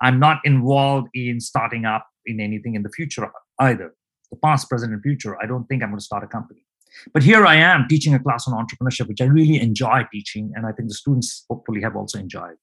I'm 0.00 0.18
not 0.18 0.40
involved 0.44 1.08
in 1.14 1.40
starting 1.40 1.84
up 1.84 2.06
in 2.26 2.40
anything 2.40 2.74
in 2.74 2.82
the 2.82 2.90
future 2.90 3.30
either. 3.58 3.94
The 4.30 4.36
past, 4.36 4.68
present, 4.68 4.92
and 4.92 5.02
future, 5.02 5.40
I 5.42 5.46
don't 5.46 5.66
think 5.66 5.82
I'm 5.82 5.90
going 5.90 5.98
to 5.98 6.04
start 6.04 6.24
a 6.24 6.26
company. 6.26 6.64
But 7.12 7.22
here 7.22 7.46
I 7.46 7.56
am 7.56 7.86
teaching 7.88 8.14
a 8.14 8.18
class 8.18 8.46
on 8.48 8.54
entrepreneurship, 8.54 9.08
which 9.08 9.20
I 9.20 9.24
really 9.24 9.60
enjoy 9.60 10.02
teaching. 10.12 10.52
And 10.54 10.66
I 10.66 10.72
think 10.72 10.88
the 10.88 10.94
students 10.94 11.44
hopefully 11.48 11.82
have 11.82 11.96
also 11.96 12.18
enjoyed. 12.18 12.56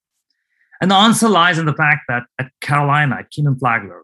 And 0.81 0.89
the 0.89 0.95
answer 0.95 1.29
lies 1.29 1.57
in 1.59 1.65
the 1.65 1.73
fact 1.73 2.01
that 2.07 2.23
at 2.39 2.51
Carolina, 2.61 3.17
at 3.19 3.29
Kenan 3.29 3.57
Flagler, 3.59 4.03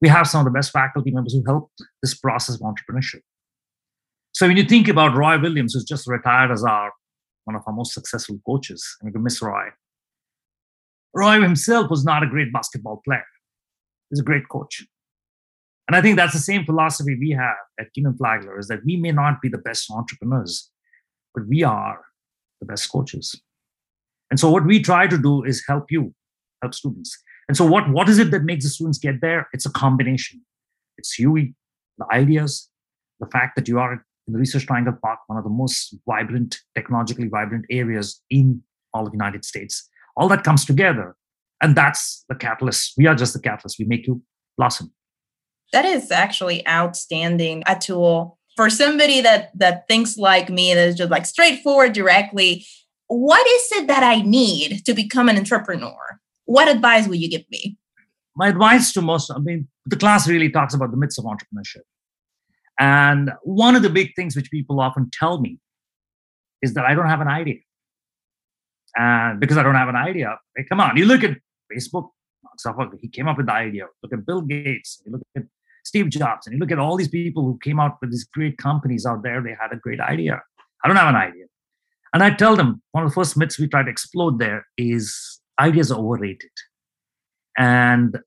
we 0.00 0.08
have 0.08 0.28
some 0.28 0.40
of 0.40 0.52
the 0.52 0.56
best 0.56 0.70
faculty 0.70 1.10
members 1.10 1.32
who 1.32 1.42
helped 1.46 1.82
this 2.02 2.14
process 2.14 2.56
of 2.56 2.60
entrepreneurship. 2.60 3.20
So 4.32 4.46
when 4.48 4.56
you 4.56 4.64
think 4.64 4.88
about 4.88 5.16
Roy 5.16 5.38
Williams, 5.38 5.74
who's 5.74 5.84
just 5.84 6.06
retired 6.06 6.50
as 6.50 6.64
our 6.64 6.92
one 7.44 7.56
of 7.56 7.62
our 7.66 7.72
most 7.72 7.92
successful 7.92 8.38
coaches, 8.46 8.96
and 9.00 9.08
we 9.08 9.12
can 9.12 9.22
miss 9.22 9.42
Roy. 9.42 9.68
Roy 11.14 11.40
himself 11.40 11.90
was 11.90 12.04
not 12.04 12.22
a 12.22 12.26
great 12.26 12.52
basketball 12.52 13.02
player. 13.04 13.24
He's 14.10 14.20
a 14.20 14.24
great 14.24 14.48
coach. 14.48 14.84
And 15.88 15.96
I 15.96 16.00
think 16.00 16.16
that's 16.16 16.32
the 16.32 16.38
same 16.38 16.64
philosophy 16.64 17.16
we 17.18 17.30
have 17.30 17.56
at 17.78 17.92
Kenan 17.92 18.16
Flagler 18.16 18.58
is 18.58 18.68
that 18.68 18.84
we 18.84 18.96
may 18.96 19.10
not 19.10 19.42
be 19.42 19.48
the 19.48 19.58
best 19.58 19.90
entrepreneurs, 19.90 20.70
but 21.34 21.46
we 21.46 21.62
are 21.64 22.00
the 22.60 22.66
best 22.66 22.90
coaches. 22.90 23.40
And 24.30 24.38
so 24.38 24.50
what 24.50 24.64
we 24.64 24.80
try 24.80 25.06
to 25.06 25.18
do 25.18 25.44
is 25.44 25.64
help 25.68 25.90
you, 25.90 26.14
help 26.62 26.74
students. 26.74 27.18
And 27.48 27.56
so 27.56 27.66
what, 27.66 27.90
what 27.90 28.08
is 28.08 28.18
it 28.18 28.30
that 28.30 28.44
makes 28.44 28.64
the 28.64 28.70
students 28.70 28.98
get 28.98 29.20
there? 29.20 29.48
It's 29.52 29.66
a 29.66 29.70
combination. 29.70 30.40
It's 30.96 31.18
you, 31.18 31.52
the 31.98 32.06
ideas, 32.10 32.70
the 33.20 33.26
fact 33.26 33.56
that 33.56 33.68
you 33.68 33.78
are 33.78 33.92
in 34.26 34.32
the 34.32 34.38
Research 34.38 34.66
Triangle 34.66 34.96
Park, 35.02 35.18
one 35.26 35.36
of 35.36 35.44
the 35.44 35.50
most 35.50 35.96
vibrant, 36.06 36.58
technologically 36.74 37.28
vibrant 37.28 37.66
areas 37.70 38.22
in 38.30 38.62
all 38.94 39.04
of 39.04 39.12
the 39.12 39.16
United 39.16 39.44
States. 39.44 39.88
All 40.16 40.28
that 40.28 40.44
comes 40.44 40.64
together. 40.64 41.16
And 41.60 41.76
that's 41.76 42.24
the 42.28 42.34
catalyst. 42.34 42.94
We 42.96 43.06
are 43.06 43.14
just 43.14 43.34
the 43.34 43.40
catalyst. 43.40 43.78
We 43.78 43.84
make 43.84 44.06
you 44.06 44.22
blossom. 44.56 44.92
That 45.72 45.84
is 45.84 46.10
actually 46.10 46.66
outstanding. 46.66 47.62
Atul 47.62 48.36
for 48.56 48.68
somebody 48.70 49.20
that 49.20 49.50
that 49.58 49.86
thinks 49.88 50.16
like 50.16 50.48
me 50.50 50.74
that 50.74 50.88
is 50.88 50.96
just 50.96 51.10
like 51.10 51.26
straightforward 51.26 51.92
directly 51.92 52.66
what 53.08 53.46
is 53.46 53.68
it 53.72 53.86
that 53.86 54.02
i 54.02 54.20
need 54.22 54.84
to 54.84 54.94
become 54.94 55.28
an 55.28 55.36
entrepreneur 55.36 56.20
what 56.44 56.68
advice 56.68 57.06
would 57.08 57.20
you 57.20 57.28
give 57.28 57.44
me 57.50 57.76
my 58.36 58.48
advice 58.48 58.92
to 58.92 59.02
most 59.02 59.30
i 59.30 59.38
mean 59.38 59.68
the 59.86 59.96
class 59.96 60.28
really 60.28 60.50
talks 60.50 60.74
about 60.74 60.90
the 60.90 60.96
myths 60.96 61.18
of 61.18 61.24
entrepreneurship 61.24 61.82
and 62.78 63.30
one 63.42 63.74
of 63.74 63.82
the 63.82 63.90
big 63.90 64.14
things 64.16 64.34
which 64.36 64.50
people 64.50 64.80
often 64.80 65.10
tell 65.12 65.40
me 65.40 65.58
is 66.62 66.74
that 66.74 66.84
i 66.84 66.94
don't 66.94 67.08
have 67.08 67.20
an 67.20 67.28
idea 67.28 67.58
and 68.96 69.40
because 69.40 69.56
i 69.56 69.62
don't 69.62 69.74
have 69.74 69.88
an 69.88 69.96
idea 69.96 70.36
hey, 70.56 70.64
come 70.68 70.80
on 70.80 70.96
you 70.96 71.04
look 71.04 71.24
at 71.24 71.36
facebook 71.72 72.08
he 73.00 73.08
came 73.08 73.28
up 73.28 73.36
with 73.36 73.46
the 73.46 73.52
idea 73.52 73.86
look 74.02 74.12
at 74.12 74.26
bill 74.26 74.42
gates 74.42 75.02
you 75.04 75.12
look 75.12 75.22
at 75.36 75.44
Steve 75.84 76.10
Jobs, 76.10 76.46
and 76.46 76.54
you 76.54 76.60
look 76.60 76.70
at 76.70 76.78
all 76.78 76.96
these 76.96 77.08
people 77.08 77.42
who 77.42 77.58
came 77.62 77.80
out 77.80 77.96
with 78.00 78.10
these 78.10 78.24
great 78.24 78.56
companies 78.56 79.04
out 79.04 79.22
there, 79.22 79.42
they 79.42 79.56
had 79.60 79.72
a 79.72 79.76
great 79.76 80.00
idea. 80.00 80.40
I 80.84 80.88
don't 80.88 80.96
have 80.96 81.08
an 81.08 81.16
idea. 81.16 81.44
And 82.12 82.22
I 82.22 82.30
tell 82.30 82.56
them 82.56 82.82
one 82.92 83.04
of 83.04 83.10
the 83.10 83.14
first 83.14 83.36
myths 83.36 83.58
we 83.58 83.68
try 83.68 83.82
to 83.82 83.90
explode 83.90 84.38
there 84.38 84.66
is 84.76 85.40
ideas 85.58 85.90
are 85.90 85.98
overrated. 85.98 86.50
And 87.56 88.18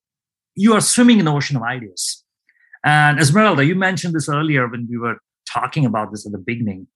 you 0.56 0.74
are 0.74 0.82
swimming 0.82 1.20
in 1.20 1.26
the 1.26 1.32
ocean 1.32 1.56
of 1.56 1.64
ideas. 1.64 2.24
And 2.84 3.20
Esmeralda, 3.20 3.66
you 3.66 3.76
mentioned 3.76 4.16
this 4.16 4.30
earlier 4.30 4.68
when 4.68 4.88
we 4.90 4.98
were 4.98 5.18
talking 5.52 5.86
about 5.86 6.12
this 6.12 6.26
at 6.26 6.32
the 6.32 6.38
beginning. 6.38 6.88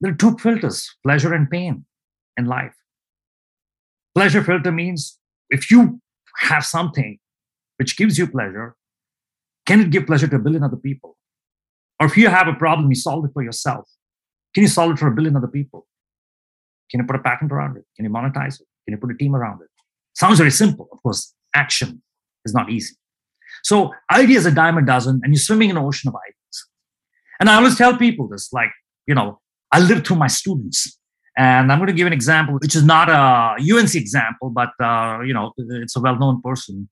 There 0.00 0.12
are 0.12 0.16
two 0.16 0.36
filters 0.38 0.94
pleasure 1.02 1.32
and 1.32 1.48
pain 1.50 1.84
in 2.36 2.46
life. 2.46 2.74
Pleasure 4.14 4.42
filter 4.42 4.72
means 4.72 5.18
if 5.50 5.70
you 5.70 6.00
have 6.38 6.64
something 6.64 7.18
which 7.76 7.96
gives 7.96 8.18
you 8.18 8.26
pleasure, 8.26 8.76
can 9.66 9.80
it 9.80 9.90
give 9.90 10.06
pleasure 10.06 10.28
to 10.28 10.36
a 10.36 10.38
billion 10.38 10.62
other 10.62 10.76
people? 10.76 11.16
Or 12.00 12.06
if 12.06 12.16
you 12.16 12.28
have 12.28 12.48
a 12.48 12.54
problem, 12.54 12.88
you 12.88 12.94
solve 12.94 13.24
it 13.24 13.30
for 13.32 13.42
yourself. 13.42 13.88
Can 14.54 14.62
you 14.62 14.68
solve 14.68 14.92
it 14.92 14.98
for 14.98 15.08
a 15.08 15.14
billion 15.14 15.36
other 15.36 15.48
people? 15.48 15.86
Can 16.90 17.00
you 17.00 17.06
put 17.06 17.16
a 17.16 17.18
patent 17.18 17.52
around 17.52 17.76
it? 17.76 17.84
Can 17.96 18.04
you 18.04 18.10
monetize 18.10 18.60
it? 18.60 18.66
Can 18.84 18.92
you 18.92 18.98
put 18.98 19.10
a 19.10 19.16
team 19.16 19.34
around 19.34 19.60
it? 19.60 19.68
Sounds 20.14 20.38
very 20.38 20.50
simple. 20.50 20.88
Of 20.92 21.02
course, 21.02 21.34
action 21.54 22.02
is 22.44 22.54
not 22.54 22.70
easy. 22.70 22.94
So 23.64 23.92
ideas 24.10 24.46
are 24.46 24.50
dime 24.50 24.78
a 24.78 24.84
dozen, 24.84 25.20
and 25.22 25.32
you're 25.32 25.40
swimming 25.40 25.70
in 25.70 25.76
an 25.76 25.84
ocean 25.84 26.08
of 26.08 26.14
ideas. 26.14 26.68
And 27.40 27.50
I 27.50 27.56
always 27.56 27.76
tell 27.76 27.96
people 27.96 28.28
this, 28.28 28.52
like, 28.52 28.70
you 29.06 29.14
know, 29.14 29.40
I 29.72 29.80
live 29.80 30.06
through 30.06 30.16
my 30.16 30.28
students. 30.28 30.98
And 31.38 31.70
I'm 31.70 31.78
going 31.78 31.88
to 31.88 31.92
give 31.92 32.06
an 32.06 32.14
example, 32.14 32.54
which 32.54 32.74
is 32.74 32.82
not 32.82 33.10
a 33.10 33.56
UNC 33.60 33.94
example, 33.94 34.48
but, 34.50 34.70
uh, 34.80 35.20
you 35.20 35.34
know, 35.34 35.52
it's 35.58 35.94
a 35.94 36.00
well-known 36.00 36.40
person 36.40 36.88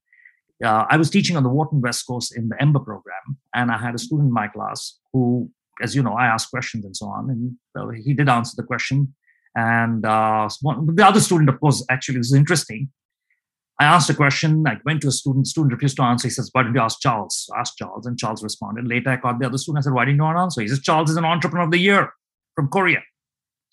uh, 0.63 0.87
I 0.89 0.97
was 0.97 1.11
teaching 1.11 1.37
on 1.37 1.43
the 1.43 1.49
Wharton 1.49 1.81
West 1.81 2.07
Coast 2.07 2.37
in 2.37 2.49
the 2.49 2.57
EMBA 2.57 2.85
program, 2.85 3.39
and 3.55 3.71
I 3.71 3.79
had 3.79 3.95
a 3.95 3.99
student 3.99 4.29
in 4.29 4.33
my 4.33 4.49
class 4.49 4.99
who, 5.13 5.51
as 5.83 5.97
you 5.97 6.03
know, 6.03 6.15
I 6.15 6.27
asked 6.27 6.51
questions 6.51 6.85
and 6.85 6.97
so 6.97 7.07
on, 7.07 7.31
and 7.31 7.57
uh, 7.77 7.89
he 7.91 8.15
did 8.15 8.29
answer 8.29 8.55
the 8.57 8.63
question. 8.63 9.15
And 9.57 10.05
uh, 10.05 10.49
one, 10.63 10.95
the 10.95 11.07
other 11.07 11.21
student, 11.21 11.49
of 11.49 11.61
course, 11.61 11.85
actually 11.91 12.19
was 12.19 12.35
interesting. 12.35 12.91
I 13.81 13.85
asked 13.85 14.09
a 14.11 14.15
question. 14.15 14.65
I 14.67 14.79
went 14.85 15.01
to 15.03 15.09
a 15.09 15.13
student. 15.13 15.49
Student 15.49 15.73
refused 15.73 15.97
to 15.97 16.03
answer. 16.03 16.29
He 16.29 16.33
says, 16.33 16.49
"Why 16.53 16.63
didn't 16.63 16.77
you 16.77 16.81
ask 16.81 17.01
Charles?" 17.01 17.51
I 17.55 17.61
asked 17.61 17.77
Charles, 17.77 18.07
and 18.07 18.19
Charles 18.19 18.43
responded. 18.43 18.87
Later, 18.87 19.11
I 19.11 19.17
called 19.17 19.41
the 19.41 19.47
other 19.47 19.59
student. 19.59 19.83
I 19.83 19.85
said, 19.85 19.93
"Why 19.93 20.05
didn't 20.05 20.19
you 20.19 20.27
answer?" 20.27 20.61
He 20.61 20.69
says, 20.69 20.81
"Charles 20.81 21.11
is 21.11 21.17
an 21.17 21.25
entrepreneur 21.25 21.65
of 21.65 21.73
the 21.73 21.79
year 21.79 22.13
from 22.55 22.69
Korea." 22.69 23.03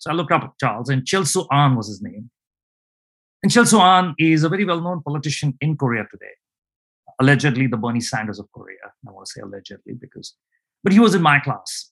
So 0.02 0.10
I 0.10 0.14
looked 0.14 0.32
up 0.32 0.54
Charles, 0.58 0.88
and 0.88 1.06
Chil 1.06 1.24
Soo 1.24 1.46
Ahn 1.50 1.76
was 1.76 1.86
his 1.86 2.02
name. 2.02 2.28
And 3.42 3.52
Chil 3.52 3.66
Soo 3.66 3.78
Ahn 3.78 4.14
is 4.18 4.42
a 4.42 4.48
very 4.48 4.64
well-known 4.64 5.02
politician 5.02 5.56
in 5.60 5.76
Korea 5.76 6.04
today 6.10 6.34
allegedly 7.20 7.66
the 7.66 7.76
Bernie 7.76 8.00
Sanders 8.00 8.38
of 8.38 8.50
Korea. 8.52 8.76
I 9.06 9.10
want 9.10 9.26
to 9.26 9.32
say 9.32 9.40
allegedly 9.40 9.94
because, 9.94 10.34
but 10.82 10.92
he 10.92 10.98
was 10.98 11.14
in 11.14 11.22
my 11.22 11.38
class. 11.38 11.90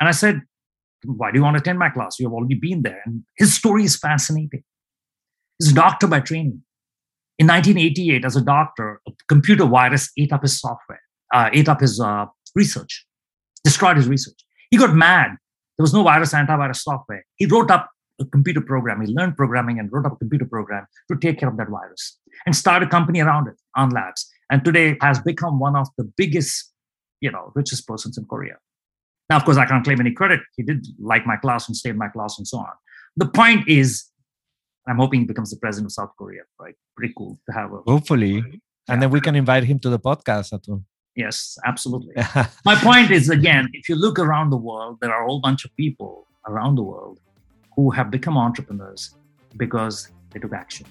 And 0.00 0.08
I 0.08 0.12
said, 0.12 0.42
Why 1.04 1.30
do 1.30 1.38
you 1.38 1.44
want 1.44 1.56
to 1.56 1.60
attend 1.60 1.78
my 1.78 1.90
class? 1.90 2.18
You 2.18 2.26
have 2.26 2.32
already 2.32 2.54
been 2.54 2.82
there. 2.82 3.02
And 3.04 3.22
his 3.36 3.54
story 3.54 3.84
is 3.84 3.96
fascinating. 3.96 4.64
He's 5.58 5.72
a 5.72 5.74
doctor 5.74 6.06
by 6.06 6.20
training. 6.20 6.62
In 7.38 7.46
1988, 7.46 8.24
as 8.24 8.36
a 8.36 8.40
doctor, 8.40 9.00
a 9.06 9.12
computer 9.28 9.66
virus 9.66 10.10
ate 10.18 10.32
up 10.32 10.42
his 10.42 10.58
software, 10.58 11.02
uh, 11.34 11.50
ate 11.52 11.68
up 11.68 11.80
his 11.80 12.00
uh, 12.00 12.26
research, 12.54 13.06
destroyed 13.62 13.96
his 13.96 14.08
research. 14.08 14.38
He 14.70 14.78
got 14.78 14.94
mad. 14.94 15.36
There 15.76 15.82
was 15.84 15.94
no 15.94 16.02
virus 16.02 16.32
antivirus 16.32 16.76
software. 16.76 17.24
He 17.36 17.46
wrote 17.46 17.70
up 17.70 17.90
a 18.20 18.24
computer 18.24 18.60
program. 18.60 19.00
He 19.02 19.12
learned 19.12 19.36
programming 19.36 19.78
and 19.78 19.92
wrote 19.92 20.06
up 20.06 20.12
a 20.12 20.16
computer 20.16 20.46
program 20.46 20.86
to 21.10 21.18
take 21.18 21.38
care 21.38 21.48
of 21.48 21.56
that 21.58 21.68
virus 21.68 22.18
and 22.46 22.56
started 22.56 22.88
a 22.88 22.90
company 22.90 23.20
around 23.20 23.48
it, 23.48 23.54
Ahn 23.76 23.90
Labs 23.90 24.30
and 24.50 24.64
today 24.64 24.96
has 25.00 25.18
become 25.20 25.58
one 25.58 25.76
of 25.76 25.88
the 25.98 26.04
biggest, 26.16 26.72
you 27.20 27.30
know, 27.30 27.52
richest 27.54 27.86
persons 27.86 28.16
in 28.18 28.24
Korea. 28.24 28.56
Now, 29.28 29.36
of 29.36 29.44
course, 29.44 29.56
I 29.56 29.66
can't 29.66 29.84
claim 29.84 30.00
any 30.00 30.12
credit. 30.12 30.40
He 30.56 30.62
did 30.62 30.86
like 31.00 31.26
my 31.26 31.36
class 31.36 31.66
and 31.66 31.76
stay 31.76 31.90
in 31.90 31.98
my 31.98 32.08
class 32.08 32.38
and 32.38 32.46
so 32.46 32.58
on. 32.58 32.72
The 33.16 33.26
point 33.26 33.68
is, 33.68 34.04
I'm 34.86 34.98
hoping 34.98 35.20
he 35.20 35.26
becomes 35.26 35.50
the 35.50 35.56
president 35.56 35.86
of 35.86 35.92
South 35.92 36.10
Korea, 36.16 36.42
right? 36.60 36.74
Pretty 36.96 37.12
cool 37.16 37.40
to 37.46 37.52
have 37.52 37.72
a. 37.72 37.78
Hopefully. 37.78 38.60
And 38.88 39.02
then 39.02 39.10
we 39.10 39.20
can 39.20 39.34
invite 39.34 39.64
him 39.64 39.80
to 39.80 39.90
the 39.90 39.98
podcast, 39.98 40.52
Atul. 40.52 40.84
Yes, 41.16 41.58
absolutely. 41.64 42.14
my 42.66 42.74
point 42.74 43.10
is, 43.10 43.30
again, 43.30 43.70
if 43.72 43.88
you 43.88 43.96
look 43.96 44.18
around 44.18 44.50
the 44.50 44.58
world, 44.58 44.98
there 45.00 45.12
are 45.14 45.24
a 45.24 45.26
whole 45.26 45.40
bunch 45.40 45.64
of 45.64 45.74
people 45.74 46.26
around 46.46 46.74
the 46.74 46.82
world 46.82 47.20
who 47.74 47.90
have 47.90 48.10
become 48.10 48.36
entrepreneurs 48.36 49.14
because 49.56 50.10
they 50.30 50.38
took 50.38 50.52
action. 50.52 50.86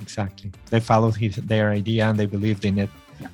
Exactly. 0.00 0.52
They 0.68 0.80
followed 0.80 1.16
his, 1.16 1.36
their 1.36 1.70
idea 1.70 2.06
and 2.06 2.18
they 2.18 2.26
believed 2.26 2.66
in 2.66 2.78
it. 2.78 2.90
Yeah. 3.18 3.28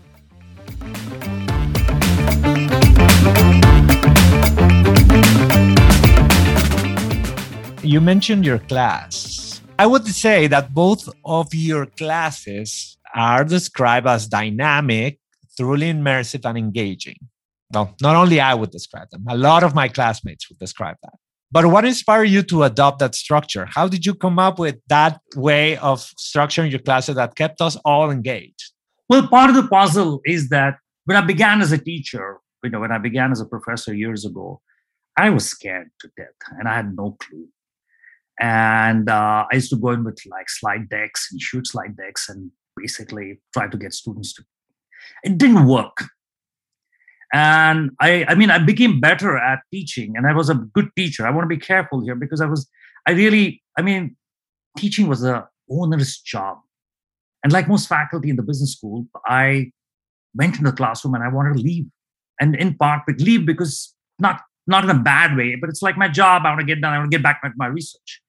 You 7.82 8.00
mentioned 8.00 8.44
your 8.44 8.61
class. 8.61 9.61
I 9.76 9.87
would 9.87 10.06
say 10.06 10.47
that 10.47 10.73
both 10.73 11.09
of 11.25 11.52
your 11.52 11.87
classes 11.87 12.99
are 13.14 13.44
described 13.44 14.06
as 14.06 14.26
dynamic, 14.26 15.19
truly 15.61 15.93
immersive, 15.93 16.49
and 16.49 16.57
engaging. 16.57 17.19
Well, 17.73 17.95
not 18.00 18.17
only 18.17 18.40
I 18.40 18.55
would 18.55 18.71
describe 18.71 19.11
them, 19.11 19.25
a 19.29 19.37
lot 19.37 19.62
of 19.62 19.75
my 19.75 19.88
classmates 19.88 20.49
would 20.49 20.59
describe 20.59 20.97
that. 21.02 21.14
But 21.52 21.67
what 21.67 21.85
inspired 21.85 22.25
you 22.25 22.43
to 22.45 22.62
adopt 22.62 23.00
that 23.00 23.14
structure? 23.14 23.67
How 23.67 23.88
did 23.88 24.07
you 24.07 24.14
come 24.14 24.38
up 24.38 24.59
with 24.59 24.76
that 24.88 25.21
way 25.37 25.76
of 25.79 25.99
structuring 26.19 26.71
your 26.71 26.81
classes 26.81 27.17
that 27.17 27.35
kept 27.35 27.61
us 27.61 27.76
all 27.85 28.11
engaged? 28.11 28.73
Well, 29.09 29.26
part 29.26 29.50
of 29.50 29.57
the 29.57 29.67
puzzle 29.67 30.21
is 30.25 30.49
that 30.50 30.79
when 31.05 31.17
I 31.17 31.23
began 31.23 31.61
as 31.61 31.73
a 31.73 31.79
teacher, 31.79 32.38
you 32.62 32.71
know, 32.71 32.81
when 32.81 32.93
I 32.93 32.99
began 32.99 33.33
as 33.33 33.40
a 33.40 33.47
professor 33.47 33.93
years 33.93 34.25
ago, 34.25 34.61
I 35.17 35.31
was 35.31 35.47
scared 35.47 35.90
to 36.00 36.11
death 36.17 36.40
and 36.59 36.69
I 36.69 36.76
had 36.76 36.95
no 36.97 37.17
clue. 37.21 37.49
And 38.40 39.11
uh, 39.11 39.45
I 39.50 39.55
used 39.55 39.71
to 39.71 39.76
go 39.76 39.90
in 39.90 40.05
with 40.05 40.21
like 40.31 40.49
slide 40.49 40.88
decks 40.88 41.29
and 41.31 41.40
shoot 41.40 41.67
slide 41.67 41.97
decks 41.97 42.29
and 42.29 42.50
basically 42.76 43.40
try 43.52 43.69
to 43.69 43.76
get 43.76 43.93
students 43.93 44.33
to. 44.35 44.45
It 45.23 45.38
didn't 45.38 45.67
work. 45.67 46.05
And 47.33 47.90
i 48.00 48.25
i 48.29 48.35
mean 48.35 48.50
i 48.50 48.59
became 48.59 49.00
better 49.00 49.37
at 49.38 49.61
teaching 49.71 50.17
and 50.17 50.26
i 50.26 50.33
was 50.33 50.50
a 50.50 50.55
good 50.55 50.88
teacher. 50.97 51.26
I 51.26 51.31
want 51.31 51.45
to 51.45 51.57
be 51.57 51.61
careful 51.61 52.02
here 52.02 52.17
because 52.17 52.40
i 52.40 52.47
was 52.47 52.69
i 53.07 53.12
really 53.12 53.62
i 53.79 53.83
mean 53.83 54.17
teaching 54.76 55.07
was 55.07 55.25
a 55.25 55.49
onerous 55.71 56.21
job. 56.21 56.59
And 57.43 57.52
like 57.52 57.69
most 57.69 57.88
faculty 57.88 58.31
in 58.31 58.37
the 58.37 58.43
business 58.43 58.73
school 58.73 59.07
i 59.26 59.71
went 60.35 60.59
in 60.59 60.64
the 60.64 60.73
classroom 60.73 61.14
and 61.14 61.23
i 61.23 61.29
wanted 61.29 61.55
to 61.55 61.61
leave. 61.61 61.87
And 62.40 62.57
in 62.57 62.75
part 62.75 63.02
but 63.07 63.21
leave 63.21 63.47
because 63.47 63.95
not 64.19 64.40
not 64.67 64.83
in 64.83 64.90
a 64.90 64.99
bad 64.99 65.37
way 65.37 65.55
but 65.55 65.71
it's 65.71 65.83
like 65.83 65.97
my 65.97 66.09
job 66.09 66.43
i 66.45 66.49
want 66.49 66.61
to 66.61 66.67
get 66.67 66.81
done 66.81 66.93
i 66.93 66.99
want 66.99 67.12
to 67.12 67.17
get 67.17 67.23
back 67.23 67.43
to 67.43 67.50
my 67.57 67.67
research. 67.67 68.21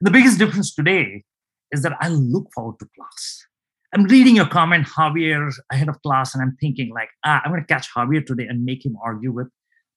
The 0.00 0.12
biggest 0.12 0.38
difference 0.38 0.72
today 0.72 1.24
is 1.72 1.82
that 1.82 1.96
i 2.00 2.06
look 2.08 2.52
forward 2.54 2.78
to 2.78 2.88
class 2.94 3.47
I'm 3.94 4.04
reading 4.04 4.36
your 4.36 4.46
comment, 4.46 4.86
Javier, 4.86 5.50
ahead 5.72 5.88
of 5.88 6.00
class, 6.02 6.34
and 6.34 6.42
I'm 6.42 6.56
thinking 6.60 6.90
like, 6.92 7.08
ah, 7.24 7.40
I'm 7.44 7.50
going 7.50 7.62
to 7.62 7.66
catch 7.66 7.88
Javier 7.94 8.24
today 8.24 8.46
and 8.46 8.64
make 8.64 8.84
him 8.84 8.96
argue 9.02 9.32
with 9.32 9.48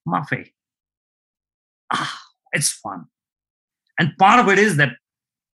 Mafe. 0.07 0.49
Ah, 1.91 2.17
it's 2.53 2.71
fun. 2.71 3.05
And 3.99 4.17
part 4.17 4.39
of 4.39 4.47
it 4.47 4.57
is 4.57 4.77
that 4.77 4.93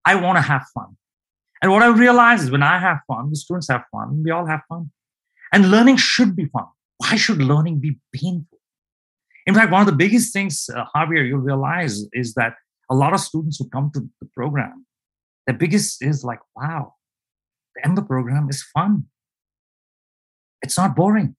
I 0.05 0.17
want 0.17 0.37
to 0.37 0.43
have 0.43 0.65
fun. 0.75 0.97
And 1.63 1.73
what 1.73 1.83
I 1.83 1.89
realize 1.89 2.43
is 2.43 2.51
when 2.51 2.63
I 2.63 2.79
have 2.79 2.99
fun, 3.09 3.31
the 3.31 3.37
students 3.37 3.69
have 3.71 3.85
fun, 3.91 4.23
we 4.23 4.31
all 4.31 4.47
have 4.47 4.61
fun. 4.69 4.91
And 5.53 5.71
learning 5.71 5.97
should 5.97 6.37
be 6.37 6.45
fun. 6.47 6.67
Why 6.99 7.17
should 7.17 7.39
learning 7.39 7.81
be 7.81 7.99
painful? 8.15 8.59
In 9.47 9.55
fact, 9.55 9.73
one 9.73 9.81
of 9.81 9.87
the 9.87 9.95
biggest 9.95 10.33
things, 10.33 10.69
uh, 10.75 10.85
Javier, 10.95 11.27
you'll 11.27 11.39
realize 11.39 12.05
is 12.13 12.35
that 12.35 12.55
a 12.91 12.95
lot 12.95 13.15
of 13.15 13.21
students 13.21 13.59
who 13.59 13.69
come 13.69 13.91
to 13.95 14.01
the 14.21 14.29
program, 14.35 14.85
the 15.47 15.53
biggest 15.53 16.03
is 16.03 16.25
like, 16.25 16.41
wow, 16.57 16.95
the 17.77 17.89
EMBA 17.89 18.07
program 18.07 18.49
is 18.49 18.63
fun. 18.75 19.05
It's 20.63 20.77
not 20.77 20.97
boring. 20.97 21.37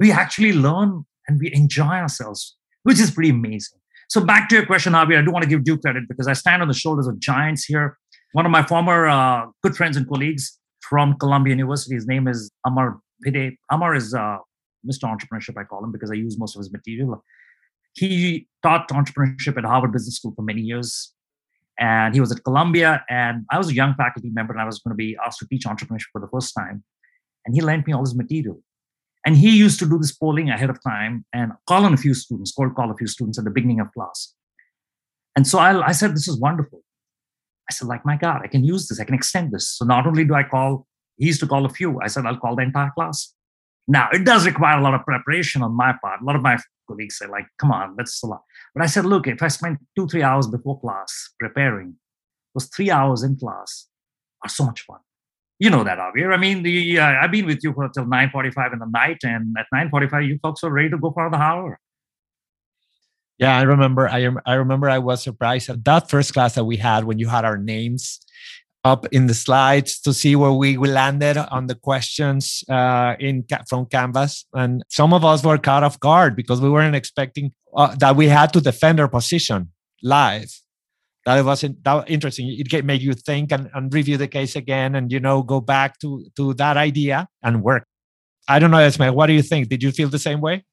We 0.00 0.10
actually 0.10 0.52
learn 0.52 1.04
and 1.28 1.38
we 1.40 1.52
enjoy 1.54 1.84
ourselves, 1.84 2.56
which 2.82 2.98
is 2.98 3.10
pretty 3.10 3.30
amazing. 3.30 3.78
So 4.08 4.20
back 4.24 4.48
to 4.48 4.56
your 4.56 4.66
question, 4.66 4.92
Javier, 4.92 5.18
I 5.18 5.22
do 5.22 5.30
want 5.30 5.44
to 5.44 5.48
give 5.48 5.64
due 5.64 5.78
credit 5.78 6.04
because 6.08 6.26
I 6.26 6.32
stand 6.32 6.60
on 6.60 6.68
the 6.68 6.74
shoulders 6.74 7.06
of 7.06 7.18
giants 7.20 7.64
here. 7.64 7.96
One 8.32 8.44
of 8.44 8.52
my 8.52 8.62
former 8.62 9.06
uh, 9.08 9.46
good 9.62 9.76
friends 9.76 9.96
and 9.96 10.08
colleagues 10.08 10.58
from 10.80 11.16
Columbia 11.18 11.52
University, 11.52 11.94
his 11.94 12.06
name 12.06 12.26
is 12.26 12.50
Amar 12.66 12.98
Bhide. 13.24 13.56
Amar 13.70 13.94
is 13.94 14.14
uh, 14.14 14.38
Mr. 14.86 15.04
Entrepreneurship, 15.04 15.58
I 15.58 15.64
call 15.64 15.84
him 15.84 15.92
because 15.92 16.10
I 16.10 16.14
use 16.14 16.38
most 16.38 16.56
of 16.56 16.60
his 16.60 16.72
material. 16.72 17.22
He 17.94 18.48
taught 18.62 18.88
entrepreneurship 18.88 19.56
at 19.56 19.64
Harvard 19.64 19.92
Business 19.92 20.16
School 20.16 20.32
for 20.34 20.42
many 20.42 20.62
years. 20.62 21.12
And 21.78 22.14
he 22.14 22.20
was 22.20 22.30
at 22.30 22.44
Columbia, 22.44 23.04
and 23.08 23.44
I 23.50 23.58
was 23.58 23.68
a 23.68 23.74
young 23.74 23.94
faculty 23.94 24.30
member, 24.30 24.52
and 24.52 24.60
I 24.60 24.66
was 24.66 24.78
going 24.78 24.92
to 24.92 24.96
be 24.96 25.16
asked 25.24 25.38
to 25.40 25.46
teach 25.48 25.64
entrepreneurship 25.64 26.12
for 26.12 26.20
the 26.20 26.28
first 26.28 26.54
time. 26.54 26.84
And 27.44 27.54
he 27.54 27.60
lent 27.60 27.86
me 27.86 27.92
all 27.92 28.02
his 28.02 28.14
material. 28.14 28.62
And 29.24 29.36
he 29.36 29.56
used 29.56 29.78
to 29.78 29.86
do 29.86 29.98
this 29.98 30.12
polling 30.12 30.50
ahead 30.50 30.70
of 30.70 30.82
time 30.82 31.24
and 31.32 31.52
call 31.66 31.84
on 31.84 31.94
a 31.94 31.96
few 31.96 32.14
students, 32.14 32.52
cold 32.52 32.74
call 32.74 32.90
a 32.90 32.96
few 32.96 33.06
students 33.06 33.38
at 33.38 33.44
the 33.44 33.50
beginning 33.50 33.80
of 33.80 33.92
class. 33.92 34.34
And 35.36 35.46
so 35.46 35.58
I, 35.58 35.88
I 35.88 35.92
said, 35.92 36.12
This 36.12 36.28
is 36.28 36.38
wonderful. 36.38 36.82
I 37.70 37.72
said, 37.72 37.88
like, 37.88 38.04
my 38.04 38.16
God, 38.16 38.42
I 38.42 38.48
can 38.48 38.64
use 38.64 38.88
this, 38.88 39.00
I 39.00 39.04
can 39.04 39.14
extend 39.14 39.52
this. 39.52 39.68
So 39.68 39.84
not 39.84 40.06
only 40.06 40.24
do 40.24 40.34
I 40.34 40.42
call, 40.42 40.86
he 41.16 41.26
used 41.26 41.40
to 41.40 41.46
call 41.46 41.64
a 41.64 41.68
few, 41.68 42.00
I 42.00 42.08
said, 42.08 42.26
I'll 42.26 42.36
call 42.36 42.56
the 42.56 42.62
entire 42.62 42.90
class. 42.94 43.34
Now, 43.88 44.08
it 44.12 44.24
does 44.24 44.46
require 44.46 44.78
a 44.78 44.82
lot 44.82 44.94
of 44.94 45.04
preparation 45.04 45.62
on 45.62 45.74
my 45.74 45.94
part. 46.02 46.20
A 46.20 46.24
lot 46.24 46.36
of 46.36 46.42
my 46.42 46.58
colleagues 46.92 47.18
say, 47.18 47.26
like, 47.26 47.46
come 47.58 47.72
on, 47.72 47.96
that's 47.96 48.22
a 48.22 48.26
lot. 48.26 48.42
But 48.74 48.84
I 48.84 48.86
said, 48.86 49.04
look, 49.04 49.26
if 49.26 49.42
I 49.42 49.48
spend 49.48 49.78
two, 49.96 50.06
three 50.06 50.22
hours 50.22 50.46
before 50.46 50.80
class 50.80 51.30
preparing, 51.38 51.96
those 52.54 52.66
three 52.66 52.90
hours 52.90 53.22
in 53.22 53.36
class 53.36 53.88
are 54.42 54.48
so 54.48 54.64
much 54.64 54.82
fun 54.82 54.98
you 55.62 55.70
know 55.70 55.84
that, 55.84 55.96
Javier. 55.96 56.34
I 56.34 56.38
mean, 56.38 56.64
the, 56.64 56.98
uh, 56.98 57.06
I've 57.22 57.30
been 57.30 57.46
with 57.46 57.60
you 57.62 57.72
for 57.72 57.84
until 57.84 58.04
9.45 58.04 58.72
in 58.72 58.78
the 58.80 58.86
night, 58.86 59.18
and 59.22 59.54
at 59.56 59.66
9.45, 59.72 60.26
you 60.26 60.38
folks 60.42 60.64
are 60.64 60.70
ready 60.70 60.90
to 60.90 60.98
go 60.98 61.12
for 61.12 61.30
the 61.30 61.36
hour. 61.36 61.78
Yeah, 63.38 63.56
I 63.56 63.62
remember. 63.62 64.08
I, 64.08 64.28
I 64.44 64.54
remember 64.54 64.90
I 64.90 64.98
was 64.98 65.22
surprised 65.22 65.70
at 65.70 65.84
that 65.84 66.10
first 66.10 66.32
class 66.32 66.56
that 66.56 66.64
we 66.64 66.78
had 66.78 67.04
when 67.04 67.20
you 67.20 67.28
had 67.28 67.44
our 67.44 67.56
names 67.56 68.18
up 68.84 69.06
in 69.12 69.26
the 69.26 69.34
slides 69.34 70.00
to 70.00 70.12
see 70.12 70.34
where 70.34 70.52
we 70.52 70.76
landed 70.76 71.36
on 71.36 71.66
the 71.66 71.74
questions 71.74 72.64
uh, 72.68 73.14
in 73.20 73.44
from 73.68 73.86
Canvas, 73.86 74.44
and 74.54 74.82
some 74.88 75.12
of 75.14 75.24
us 75.24 75.44
were 75.44 75.58
caught 75.58 75.84
off 75.84 76.00
guard 76.00 76.34
because 76.34 76.60
we 76.60 76.68
weren't 76.68 76.96
expecting 76.96 77.52
uh, 77.76 77.94
that 77.96 78.16
we 78.16 78.28
had 78.28 78.52
to 78.52 78.60
defend 78.60 78.98
our 79.00 79.08
position 79.08 79.70
live. 80.02 80.50
That 81.24 81.44
wasn't 81.44 81.84
that 81.84 82.10
interesting. 82.10 82.48
It 82.48 82.84
made 82.84 83.00
you 83.02 83.14
think 83.14 83.52
and, 83.52 83.70
and 83.74 83.94
review 83.94 84.16
the 84.16 84.26
case 84.26 84.56
again 84.56 84.96
and 84.96 85.12
you 85.12 85.20
know 85.20 85.42
go 85.42 85.60
back 85.60 86.00
to 86.00 86.26
to 86.36 86.54
that 86.54 86.76
idea 86.76 87.28
and 87.42 87.62
work. 87.62 87.86
I 88.48 88.58
don't 88.58 88.72
know 88.72 88.78
Esme, 88.78 89.10
what 89.10 89.26
do 89.26 89.32
you 89.32 89.42
think? 89.42 89.68
Did 89.68 89.84
you 89.84 89.92
feel 89.92 90.08
the 90.08 90.18
same 90.18 90.40
way? 90.40 90.64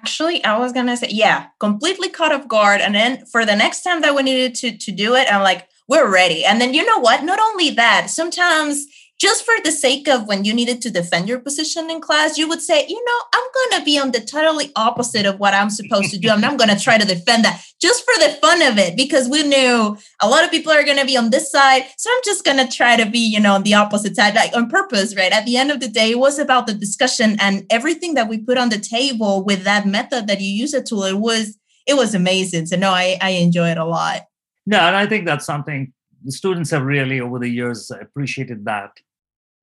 Actually 0.00 0.44
i 0.44 0.58
was 0.58 0.72
gonna 0.72 0.96
say 0.96 1.06
yeah 1.10 1.46
completely 1.60 2.08
caught 2.08 2.32
off 2.32 2.48
guard. 2.48 2.80
And 2.80 2.94
then 2.94 3.24
for 3.26 3.46
the 3.46 3.54
next 3.54 3.82
time 3.82 4.02
that 4.02 4.16
we 4.16 4.22
needed 4.24 4.54
to 4.56 4.76
to 4.76 4.90
do 4.90 5.14
it 5.14 5.32
i'm 5.32 5.42
like 5.42 5.68
we're 5.88 6.10
ready 6.10 6.44
and 6.44 6.60
then 6.60 6.74
you 6.74 6.84
know 6.84 6.98
what 6.98 7.24
not 7.24 7.38
only 7.38 7.70
that 7.70 8.08
sometimes 8.10 8.86
just 9.20 9.44
for 9.44 9.54
the 9.62 9.70
sake 9.70 10.08
of 10.08 10.26
when 10.26 10.44
you 10.44 10.52
needed 10.52 10.82
to 10.82 10.90
defend 10.90 11.28
your 11.28 11.38
position 11.38 11.88
in 11.90 12.00
class, 12.00 12.36
you 12.36 12.48
would 12.48 12.60
say, 12.60 12.84
you 12.86 13.02
know, 13.04 13.20
I'm 13.32 13.48
going 13.54 13.80
to 13.80 13.84
be 13.84 13.98
on 13.98 14.10
the 14.10 14.20
totally 14.20 14.72
opposite 14.74 15.24
of 15.24 15.38
what 15.38 15.54
I'm 15.54 15.70
supposed 15.70 16.10
to 16.10 16.18
do. 16.18 16.28
I'm 16.28 16.56
going 16.56 16.68
to 16.68 16.78
try 16.78 16.98
to 16.98 17.06
defend 17.06 17.44
that 17.44 17.62
just 17.80 18.04
for 18.04 18.14
the 18.18 18.36
fun 18.42 18.60
of 18.62 18.76
it, 18.76 18.96
because 18.96 19.28
we 19.28 19.42
knew 19.44 19.96
a 20.20 20.28
lot 20.28 20.44
of 20.44 20.50
people 20.50 20.72
are 20.72 20.84
going 20.84 20.98
to 20.98 21.06
be 21.06 21.16
on 21.16 21.30
this 21.30 21.50
side. 21.50 21.84
So 21.96 22.10
I'm 22.10 22.20
just 22.24 22.44
going 22.44 22.56
to 22.56 22.76
try 22.76 22.96
to 22.96 23.08
be, 23.08 23.20
you 23.20 23.38
know, 23.40 23.54
on 23.54 23.62
the 23.62 23.74
opposite 23.74 24.16
side, 24.16 24.34
like 24.34 24.54
on 24.54 24.68
purpose, 24.68 25.16
right? 25.16 25.32
At 25.32 25.46
the 25.46 25.56
end 25.56 25.70
of 25.70 25.80
the 25.80 25.88
day, 25.88 26.10
it 26.10 26.18
was 26.18 26.38
about 26.38 26.66
the 26.66 26.74
discussion 26.74 27.36
and 27.40 27.64
everything 27.70 28.14
that 28.14 28.28
we 28.28 28.38
put 28.38 28.58
on 28.58 28.68
the 28.68 28.78
table 28.78 29.44
with 29.44 29.62
that 29.62 29.86
method 29.86 30.26
that 30.26 30.40
you 30.40 30.50
use 30.50 30.74
it 30.74 30.86
tool. 30.86 31.04
It 31.04 31.18
was, 31.18 31.56
it 31.86 31.94
was 31.94 32.14
amazing. 32.14 32.66
So 32.66 32.76
no, 32.76 32.90
I, 32.90 33.16
I 33.20 33.30
enjoy 33.30 33.70
it 33.70 33.78
a 33.78 33.84
lot. 33.84 34.22
No, 34.66 34.78
and 34.78 34.96
I 34.96 35.06
think 35.06 35.26
that's 35.26 35.44
something 35.44 35.92
the 36.24 36.32
students 36.32 36.70
have 36.70 36.84
really 36.84 37.20
over 37.20 37.38
the 37.38 37.48
years 37.48 37.90
appreciated 37.90 38.64
that. 38.64 38.92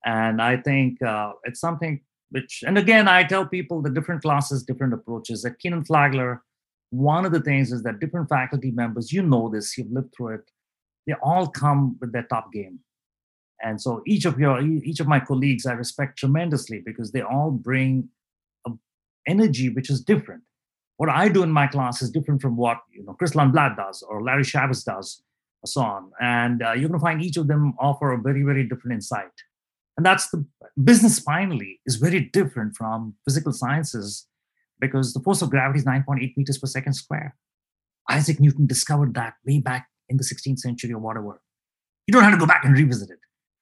And 0.06 0.42
i 0.42 0.58
think 0.58 1.02
uh, 1.02 1.34
it's 1.44 1.60
something 1.60 2.02
which 2.32 2.64
and 2.66 2.78
again 2.78 3.08
i 3.08 3.24
tell 3.24 3.46
people 3.46 3.82
the 3.82 3.90
different 3.90 4.22
classes 4.22 4.64
different 4.64 4.94
approaches. 4.94 5.46
At 5.46 5.60
kenan 5.60 5.86
flagler 5.86 6.42
one 6.90 7.26
of 7.26 7.32
the 7.32 7.40
things 7.40 7.72
is 7.72 7.84
that 7.84 8.00
different 8.00 8.30
faculty 8.30 8.72
members 8.72 9.12
you 9.12 9.22
know 9.22 9.50
this 9.50 9.78
you've 9.78 9.92
lived 9.92 10.14
through 10.16 10.36
it 10.36 10.52
they 11.08 11.14
all 11.24 11.48
come 11.48 11.98
with 12.00 12.12
their 12.12 12.24
top 12.24 12.54
game. 12.54 12.80
And 13.64 13.82
so 13.82 14.02
each 14.06 14.26
of 14.26 14.40
your 14.40 14.60
each 14.62 15.00
of 15.00 15.08
my 15.08 15.20
colleagues 15.20 15.66
i 15.66 15.74
respect 15.74 16.18
tremendously 16.18 16.82
because 16.84 17.12
they 17.12 17.22
all 17.22 17.52
bring 17.52 18.10
energy 19.28 19.70
which 19.70 19.90
is 19.92 20.04
different 20.04 20.42
what 21.02 21.10
i 21.10 21.28
do 21.36 21.44
in 21.44 21.52
my 21.60 21.68
class 21.76 22.02
is 22.02 22.10
different 22.16 22.42
from 22.42 22.56
what 22.64 22.80
you 22.96 23.04
know 23.06 23.14
chris 23.14 23.34
lundblad 23.40 23.76
does 23.84 24.04
or 24.10 24.24
larry 24.28 24.44
chavis 24.44 24.84
does 24.92 25.22
so 25.66 25.82
on 25.82 26.12
and 26.20 26.64
uh, 26.64 26.72
you're 26.74 26.90
going 26.90 27.00
to 27.00 27.08
find 27.08 27.22
each 27.22 27.38
of 27.38 27.48
them 27.48 27.74
offer 27.88 28.12
a 28.12 28.20
very 28.28 28.44
very 28.50 28.64
different 28.72 28.94
insight 29.00 29.38
and 29.98 30.06
that's 30.06 30.30
the 30.30 30.46
business 30.84 31.20
finally 31.20 31.80
is 31.86 31.96
very 31.98 32.22
different 32.22 32.76
from 32.76 33.16
physical 33.26 33.52
sciences 33.52 34.28
because 34.80 35.14
the 35.14 35.20
force 35.20 35.42
of 35.42 35.50
gravity 35.50 35.80
is 35.80 35.86
9.8 35.86 36.36
meters 36.36 36.58
per 36.58 36.68
second 36.68 36.94
square. 36.94 37.36
Isaac 38.10 38.40
Newton 38.40 38.66
discovered 38.66 39.14
that 39.14 39.36
way 39.46 39.60
back 39.60 39.88
in 40.10 40.18
the 40.18 40.24
16th 40.24 40.60
century 40.60 40.92
or 40.92 41.00
whatever. 41.00 41.42
You 42.08 42.14
don't 42.14 42.24
have 42.24 42.34
to 42.34 42.40
go 42.40 42.48
back 42.48 42.66
and 42.66 42.76
revisit 42.76 43.12
it. 43.12 43.20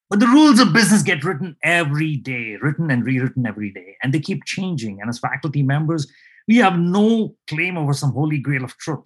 But 0.10 0.21
the 0.21 0.28
rules 0.28 0.60
of 0.60 0.73
business 0.73 1.04
get 1.04 1.23
written 1.23 1.56
every 1.62 2.15
day, 2.15 2.56
written 2.62 2.89
and 2.89 3.06
rewritten 3.06 3.45
every 3.45 3.71
day, 3.71 3.97
and 4.02 4.12
they 4.12 4.19
keep 4.19 4.43
changing. 4.45 5.02
And 5.02 5.10
as 5.10 5.19
faculty 5.19 5.62
members, 5.62 6.12
we 6.50 6.58
have 6.58 6.80
no 6.80 7.36
claim 7.48 7.78
over 7.78 7.94
some 7.94 8.12
holy 8.12 8.40
grail 8.40 8.64
of 8.64 8.76
truth. 8.78 9.06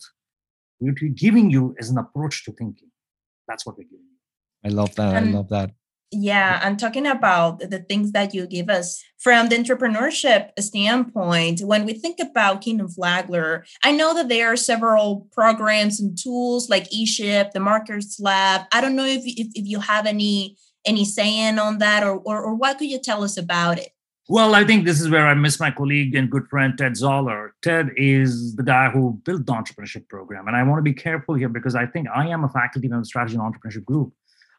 What 0.80 0.96
we're 1.02 1.12
giving 1.12 1.52
you 1.52 1.76
is 1.78 1.90
an 1.90 1.98
approach 1.98 2.46
to 2.46 2.54
thinking. 2.54 2.90
That's 3.50 3.66
what 3.66 3.78
we're 3.78 3.84
giving 3.84 4.06
you. 4.06 4.70
I 4.70 4.70
love 4.70 4.96
that. 4.96 5.16
I 5.16 5.20
love 5.20 5.50
that. 5.50 5.72
Yeah, 6.16 6.62
I'm 6.64 6.78
talking 6.78 7.06
about 7.06 7.60
the 7.60 7.80
things 7.80 8.14
that 8.14 8.34
you 8.34 8.48
give 8.48 8.70
us 8.70 9.04
from 9.20 9.50
the 9.50 9.58
entrepreneurship 9.58 10.52
standpoint. 10.60 11.62
When 11.62 11.86
we 11.86 11.94
think 11.94 12.20
about 12.22 12.62
Kenan 12.62 12.88
Flagler, 12.88 13.66
I 13.84 13.92
know 13.92 14.14
that 14.14 14.30
there 14.30 14.54
are 14.54 14.56
several 14.56 15.28
programs 15.34 16.00
and 16.00 16.18
tools 16.18 16.70
like 16.70 16.90
eShip, 16.92 17.52
the 17.52 17.60
Marketers 17.60 18.18
Lab. 18.22 18.62
I 18.72 18.80
don't 18.80 18.96
know 18.96 19.06
if, 19.06 19.24
if, 19.26 19.48
if 19.54 19.68
you 19.68 19.82
have 19.82 20.06
any 20.06 20.56
any 20.86 21.06
saying 21.06 21.60
on 21.60 21.78
that 21.80 22.04
or, 22.04 22.18
or, 22.18 22.42
or 22.42 22.56
what 22.56 22.78
could 22.78 22.90
you 22.90 23.00
tell 23.00 23.24
us 23.24 23.38
about 23.38 23.80
it? 23.80 23.90
Well, 24.30 24.56
I 24.56 24.64
think 24.64 24.86
this 24.86 25.02
is 25.02 25.10
where 25.10 25.28
I 25.28 25.34
miss 25.34 25.60
my 25.60 25.70
colleague 25.70 26.16
and 26.16 26.32
good 26.32 26.48
friend 26.48 26.78
Ted 26.78 26.96
Zoller. 26.96 27.54
Ted 27.62 27.90
is 27.98 28.56
the 28.56 28.64
guy 28.64 28.90
who 28.90 29.20
built 29.26 29.46
the 29.46 29.52
entrepreneurship 29.52 30.08
program. 30.08 30.48
And 30.48 30.56
I 30.56 30.64
want 30.64 30.80
to 30.80 30.84
be 30.84 30.94
careful 30.94 31.36
here 31.36 31.50
because 31.50 31.76
I 31.76 31.86
think 31.86 32.08
I 32.14 32.28
am 32.30 32.46
a 32.46 32.50
faculty 32.50 32.88
member 32.88 33.00
of 33.00 33.04
the 33.04 33.08
strategy 33.08 33.36
and 33.36 33.44
entrepreneurship 33.44 33.84
group 33.84 34.14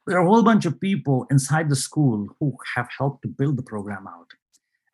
there 0.06 0.18
are 0.18 0.24
a 0.24 0.28
whole 0.28 0.42
bunch 0.42 0.66
of 0.66 0.80
people 0.80 1.26
inside 1.30 1.68
the 1.68 1.76
school 1.76 2.28
who 2.38 2.56
have 2.74 2.88
helped 2.98 3.22
to 3.22 3.28
build 3.28 3.56
the 3.56 3.62
program 3.62 4.06
out. 4.06 4.28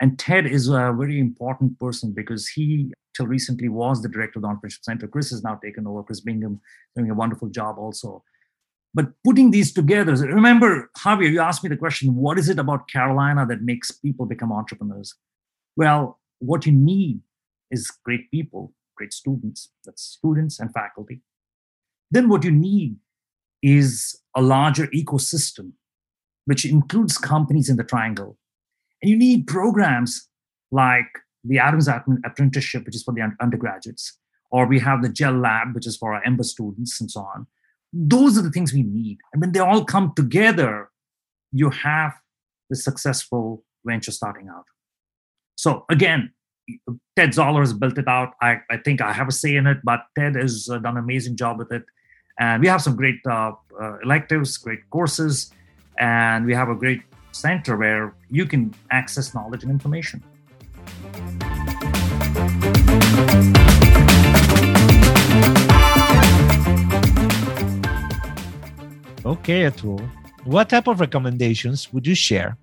And 0.01 0.19
Ted 0.19 0.47
is 0.47 0.69
a 0.69 0.95
very 0.97 1.19
important 1.19 1.79
person 1.79 2.13
because 2.13 2.49
he, 2.49 2.93
till 3.15 3.27
recently, 3.27 3.69
was 3.69 4.01
the 4.01 4.09
director 4.09 4.39
of 4.39 4.43
the 4.43 4.49
Entrepreneurship 4.49 4.85
Center. 4.85 5.09
Chris 5.09 5.31
has 5.31 5.43
now 5.43 5.57
taken 5.57 5.87
over. 5.87 6.03
Chris 6.03 6.21
Bingham 6.21 6.61
doing 6.97 7.11
a 7.11 7.15
wonderful 7.15 7.49
job 7.49 7.77
also. 7.77 8.23
But 8.93 9.07
putting 9.25 9.51
these 9.51 9.73
together, 9.73 10.15
remember, 10.15 10.91
Javier, 10.99 11.31
you 11.31 11.41
asked 11.41 11.63
me 11.63 11.69
the 11.69 11.77
question 11.77 12.17
what 12.17 12.39
is 12.39 12.49
it 12.49 12.59
about 12.59 12.89
Carolina 12.89 13.47
that 13.47 13.63
makes 13.63 13.91
people 13.91 14.27
become 14.27 14.53
entrepreneurs? 14.53 15.15
Well, 15.77 16.19
what 16.41 16.67
you 16.67 16.73
need 16.73 17.21
is 17.71 17.91
great 18.05 18.31
people, 18.31 18.75
great 18.97 19.13
students, 19.13 19.71
that's 19.85 20.03
students 20.03 20.59
and 20.59 20.73
faculty. 20.73 21.23
Then 22.11 22.29
what 22.29 22.45
you 22.45 22.51
need 22.51 22.97
is 23.63 24.21
a 24.35 24.43
larger 24.43 24.89
ecosystem, 24.89 25.73
which 26.47 26.65
includes 26.65 27.17
companies 27.19 27.69
in 27.69 27.77
the 27.77 27.85
triangle. 27.85 28.37
And 29.03 29.11
you 29.11 29.17
need 29.17 29.47
programs 29.47 30.29
like 30.73 31.07
the 31.45 31.59
Adams 31.59 31.89
Apprenticeship, 32.25 32.85
which 32.85 32.97
is 32.97 33.03
for 33.03 33.15
the 33.15 33.23
undergraduates, 33.41 34.19
or 34.51 34.67
we 34.67 34.81
have 34.81 35.03
the 35.03 35.09
GEL 35.09 35.39
Lab, 35.39 35.75
which 35.75 35.87
is 35.87 35.97
for 35.97 36.15
our 36.15 36.23
EMBA 36.25 36.45
students, 36.45 37.01
and 37.01 37.11
so 37.11 37.21
on. 37.21 37.47
Those 37.93 38.39
are 38.39 38.43
the 38.43 38.51
things 38.51 38.73
we 38.73 38.83
need. 38.83 39.19
And 39.33 39.41
when 39.41 39.53
they 39.53 39.61
all 39.61 39.85
come 39.85 40.13
together, 40.15 40.91
you 41.53 41.71
have 41.71 42.13
the 42.69 42.77
successful 42.77 43.65
venture 43.85 44.13
starting 44.13 44.49
out. 44.49 44.65
So 45.57 45.85
again, 45.89 46.33
Ted 47.17 47.35
Zoller 47.35 47.61
has 47.61 47.73
built 47.73 47.99
it 47.99 48.07
out. 48.07 48.35
I, 48.41 48.61
I 48.71 48.77
think 48.77 49.01
I 49.01 49.13
have 49.13 49.29
a 49.29 49.33
say 49.33 49.57
in 49.57 49.67
it, 49.67 49.79
but 49.83 50.05
Ted 50.17 50.37
has 50.37 50.69
uh, 50.71 50.79
done 50.79 50.97
an 50.97 51.03
amazing 51.03 51.37
job 51.37 51.59
with 51.59 51.73
it. 51.73 51.85
And 52.39 52.63
we 52.63 52.69
have 52.69 52.81
some 52.81 52.97
great 52.97 53.21
uh, 53.27 53.53
uh, 53.79 53.99
electives, 53.99 54.57
great 54.57 54.89
courses, 54.91 55.53
and 55.99 56.47
we 56.47 56.55
have 56.55 56.69
a 56.69 56.75
great 56.75 57.03
center 57.33 57.77
where 57.77 58.15
you 58.31 58.47
can 58.47 58.75
access 58.91 59.35
knowledge 59.35 59.63
and 59.63 59.71
information. 59.71 60.23
Okay, 69.31 69.63
Atul. 69.63 70.01
What 70.43 70.71
type 70.71 70.89
of 70.89 70.99
recommendations 70.99 71.93
would 71.93 72.05
you 72.05 72.17
share 72.17 72.59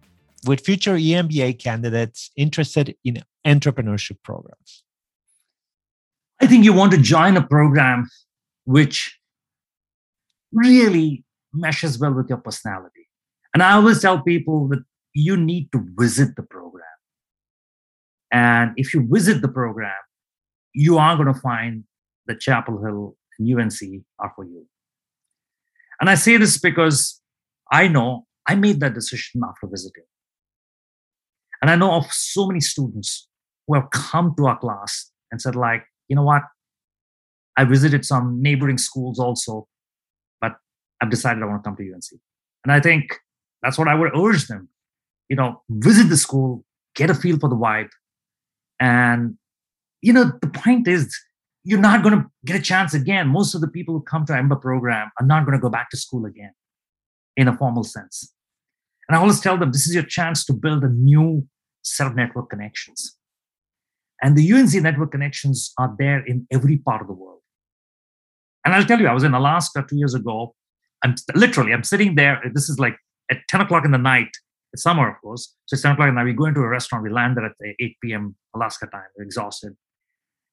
with 0.45 0.65
future 0.65 0.95
EMBA 0.95 1.59
candidates 1.59 2.29
interested 2.35 2.93
in 3.05 3.23
entrepreneurship 3.45 4.17
programs? 4.21 4.83
I 6.41 6.45
think 6.45 6.65
you 6.65 6.73
want 6.73 6.91
to 6.91 6.97
join 6.97 7.37
a 7.37 7.41
program 7.41 8.09
which 8.65 9.17
really 10.51 11.23
meshes 11.53 11.97
well 11.99 12.13
with 12.13 12.27
your 12.27 12.39
personality. 12.39 13.07
And 13.53 13.63
I 13.63 13.71
always 13.71 14.01
tell 14.01 14.19
people 14.19 14.67
that 14.67 14.83
you 15.13 15.37
need 15.37 15.71
to 15.71 15.87
visit 15.97 16.35
the 16.35 16.43
program. 16.43 16.83
And 18.29 18.73
if 18.75 18.93
you 18.93 19.07
visit 19.09 19.41
the 19.41 19.47
program, 19.47 19.95
you 20.73 20.97
are 20.97 21.15
going 21.15 21.33
to 21.33 21.39
find 21.39 21.85
that 22.25 22.41
Chapel 22.41 22.83
Hill 22.83 23.15
and 23.39 23.57
UNC 23.57 24.03
are 24.19 24.33
for 24.35 24.43
you. 24.43 24.67
And 25.99 26.09
I 26.09 26.15
say 26.15 26.37
this 26.37 26.57
because 26.57 27.21
I 27.71 27.87
know 27.87 28.25
I 28.47 28.55
made 28.55 28.79
that 28.79 28.93
decision 28.93 29.41
after 29.47 29.67
visiting. 29.67 30.03
And 31.61 31.71
I 31.71 31.75
know 31.75 31.93
of 31.93 32.05
so 32.11 32.47
many 32.47 32.59
students 32.59 33.27
who 33.67 33.75
have 33.75 33.89
come 33.91 34.33
to 34.37 34.47
our 34.47 34.57
class 34.57 35.11
and 35.31 35.41
said, 35.41 35.55
like, 35.55 35.83
you 36.07 36.15
know 36.15 36.23
what? 36.23 36.43
I 37.57 37.63
visited 37.63 38.05
some 38.05 38.41
neighboring 38.41 38.77
schools 38.77 39.19
also, 39.19 39.67
but 40.39 40.53
I've 41.01 41.09
decided 41.09 41.41
I 41.41 41.47
want 41.47 41.63
to 41.63 41.67
come 41.67 41.75
to 41.75 41.83
UNC. 41.83 42.21
And 42.63 42.71
I 42.71 42.79
think 42.79 43.17
that's 43.63 43.77
what 43.77 43.87
I 43.87 43.95
would 43.95 44.15
urge 44.15 44.47
them. 44.47 44.69
You 45.29 45.35
know, 45.35 45.63
visit 45.69 46.09
the 46.09 46.17
school, 46.17 46.63
get 46.95 47.09
a 47.09 47.15
feel 47.15 47.39
for 47.39 47.49
the 47.49 47.55
vibe. 47.55 47.89
And, 48.79 49.37
you 50.01 50.13
know, 50.13 50.31
the 50.41 50.47
point 50.47 50.87
is 50.87 51.17
you're 51.67 51.81
not 51.81 52.01
going 52.01 52.17
to 52.17 52.25
get 52.45 52.55
a 52.55 52.61
chance 52.61 52.93
again. 52.93 53.27
Most 53.27 53.53
of 53.53 53.59
the 53.59 53.67
people 53.67 53.93
who 53.93 54.01
come 54.01 54.25
to 54.27 54.33
EMBA 54.33 54.61
program 54.61 55.11
are 55.19 55.25
not 55.25 55.45
going 55.45 55.57
to 55.57 55.61
go 55.61 55.69
back 55.69 55.89
to 55.89 55.97
school 55.97 56.25
again 56.25 56.53
in 57.35 57.49
a 57.49 57.57
formal 57.57 57.83
sense. 57.83 58.33
And 59.07 59.17
I 59.17 59.19
always 59.19 59.41
tell 59.41 59.57
them 59.57 59.73
this 59.73 59.85
is 59.85 59.93
your 59.93 60.03
chance 60.03 60.45
to 60.45 60.53
build 60.53 60.85
a 60.85 60.89
new 60.89 61.45
set 61.83 62.07
of 62.07 62.15
network 62.15 62.49
connections. 62.49 63.17
And 64.21 64.37
the 64.37 64.53
UNC 64.53 64.73
network 64.75 65.11
connections 65.11 65.73
are 65.77 65.93
there 65.99 66.25
in 66.25 66.47
every 66.51 66.77
part 66.77 67.01
of 67.01 67.07
the 67.07 67.13
world. 67.13 67.41
And 68.63 68.73
I'll 68.73 68.85
tell 68.85 69.01
you, 69.01 69.07
I 69.07 69.13
was 69.13 69.23
in 69.23 69.33
Alaska 69.33 69.85
two 69.87 69.97
years 69.97 70.13
ago. 70.13 70.55
I'm 71.03 71.15
literally, 71.35 71.73
I'm 71.73 71.83
sitting 71.83 72.15
there. 72.15 72.41
This 72.53 72.69
is 72.69 72.79
like 72.79 72.95
at 73.29 73.39
10 73.49 73.59
o'clock 73.61 73.83
in 73.83 73.91
the 73.91 73.97
night. 73.97 74.31
It's 74.71 74.83
summer, 74.83 75.09
of 75.09 75.21
course. 75.21 75.53
So 75.65 75.75
it's 75.75 75.83
10 75.83 75.91
o'clock 75.91 76.07
the 76.07 76.13
night. 76.13 76.23
We 76.23 76.33
go 76.33 76.45
into 76.45 76.61
a 76.61 76.67
restaurant. 76.67 77.03
We 77.03 77.11
land 77.11 77.35
there 77.35 77.45
at 77.45 77.55
8 77.61 77.97
p.m. 78.01 78.35
Alaska 78.55 78.87
time. 78.87 79.03
We're 79.17 79.25
exhausted. 79.25 79.75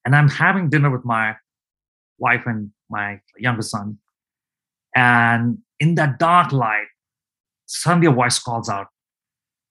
And 0.05 0.15
I'm 0.15 0.29
having 0.29 0.69
dinner 0.69 0.91
with 0.91 1.05
my 1.05 1.37
wife 2.19 2.43
and 2.47 2.71
my 2.91 3.21
younger 3.39 3.63
son. 3.63 3.99
And 4.95 5.59
in 5.81 5.95
that 5.97 6.19
dark 6.19 6.53
light, 6.53 6.87
suddenly 7.67 8.07
a 8.07 8.11
voice 8.11 8.39
calls 8.39 8.69
out, 8.69 8.89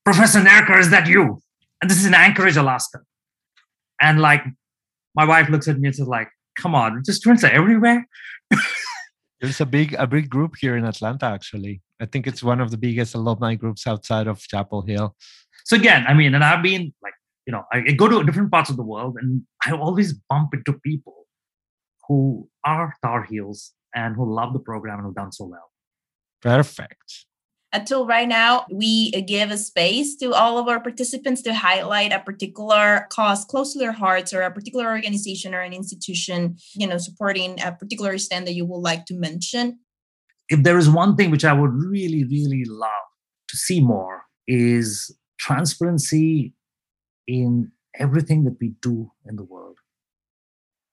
Professor 0.04 0.40
Nerkar, 0.40 0.78
is 0.78 0.90
that 0.90 1.06
you? 1.06 1.40
And 1.80 1.90
this 1.90 1.98
is 1.98 2.06
in 2.06 2.14
Anchorage, 2.14 2.56
Alaska. 2.56 3.00
And 4.00 4.20
like 4.20 4.42
my 5.14 5.24
wife 5.24 5.48
looks 5.48 5.68
at 5.68 5.78
me 5.78 5.88
and 5.88 5.96
says, 5.96 6.08
like, 6.08 6.28
come 6.56 6.74
on, 6.74 7.02
just 7.04 7.22
twins 7.22 7.44
are 7.44 7.50
everywhere. 7.50 8.06
There's 9.40 9.60
a 9.60 9.66
big 9.66 9.94
a 9.94 10.06
big 10.06 10.30
group 10.30 10.54
here 10.58 10.76
in 10.76 10.84
Atlanta, 10.84 11.26
actually. 11.26 11.82
I 12.00 12.06
think 12.06 12.26
it's 12.26 12.42
one 12.42 12.60
of 12.60 12.70
the 12.70 12.76
biggest 12.76 13.14
alumni 13.14 13.54
groups 13.54 13.86
outside 13.86 14.26
of 14.26 14.40
Chapel 14.40 14.82
Hill. 14.82 15.16
So 15.64 15.76
again, 15.76 16.04
I 16.06 16.14
mean, 16.14 16.34
and 16.34 16.44
I've 16.44 16.62
been 16.62 16.92
like, 17.02 17.14
you 17.46 17.52
know, 17.52 17.64
I, 17.72 17.78
I 17.78 17.92
go 17.92 18.08
to 18.08 18.24
different 18.24 18.50
parts 18.50 18.70
of 18.70 18.76
the 18.76 18.82
world 18.82 19.16
and 19.20 19.42
I 19.64 19.72
always 19.72 20.12
bump 20.12 20.54
into 20.54 20.78
people 20.84 21.26
who 22.08 22.48
are 22.64 22.94
Tar 23.02 23.24
Heels 23.24 23.72
and 23.94 24.16
who 24.16 24.34
love 24.34 24.52
the 24.52 24.58
program 24.58 24.98
and 24.98 25.06
have 25.06 25.14
done 25.14 25.32
so 25.32 25.46
well. 25.46 25.70
Perfect. 26.42 27.26
Until 27.72 28.06
right 28.06 28.28
now, 28.28 28.66
we 28.70 29.10
give 29.10 29.50
a 29.50 29.58
space 29.58 30.14
to 30.16 30.32
all 30.32 30.58
of 30.58 30.68
our 30.68 30.78
participants 30.78 31.42
to 31.42 31.52
highlight 31.52 32.12
a 32.12 32.20
particular 32.20 33.06
cause 33.10 33.44
close 33.44 33.72
to 33.72 33.80
their 33.80 33.92
hearts 33.92 34.32
or 34.32 34.42
a 34.42 34.50
particular 34.50 34.86
organization 34.86 35.54
or 35.54 35.60
an 35.60 35.72
institution, 35.72 36.56
you 36.74 36.86
know, 36.86 36.98
supporting 36.98 37.60
a 37.60 37.72
particular 37.72 38.16
stand 38.18 38.46
that 38.46 38.54
you 38.54 38.64
would 38.64 38.78
like 38.78 39.06
to 39.06 39.14
mention. 39.14 39.80
If 40.48 40.62
there 40.62 40.78
is 40.78 40.88
one 40.88 41.16
thing 41.16 41.32
which 41.32 41.44
I 41.44 41.52
would 41.52 41.72
really, 41.72 42.22
really 42.24 42.64
love 42.64 42.90
to 43.48 43.56
see 43.56 43.80
more 43.80 44.22
is 44.46 45.12
transparency 45.40 46.52
in 47.26 47.72
everything 47.98 48.44
that 48.44 48.56
we 48.60 48.74
do 48.82 49.10
in 49.28 49.36
the 49.36 49.44
world. 49.44 49.78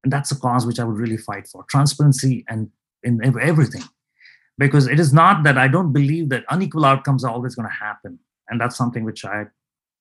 And 0.04 0.12
that's 0.12 0.32
a 0.32 0.40
cause 0.40 0.66
which 0.66 0.80
I 0.80 0.84
would 0.84 0.98
really 0.98 1.18
fight 1.18 1.48
for 1.48 1.64
transparency 1.70 2.44
and 2.48 2.70
in 3.04 3.20
everything 3.40 3.84
because 4.58 4.88
it 4.88 5.00
is 5.00 5.12
not 5.12 5.44
that 5.44 5.58
I 5.58 5.68
don't 5.68 5.92
believe 5.92 6.30
that 6.30 6.44
unequal 6.50 6.86
outcomes 6.86 7.24
are 7.24 7.32
always 7.32 7.56
going 7.56 7.68
to 7.68 7.74
happen. 7.74 8.20
And 8.50 8.60
that's 8.60 8.78
something 8.78 9.04
which 9.04 9.26
I 9.26 9.46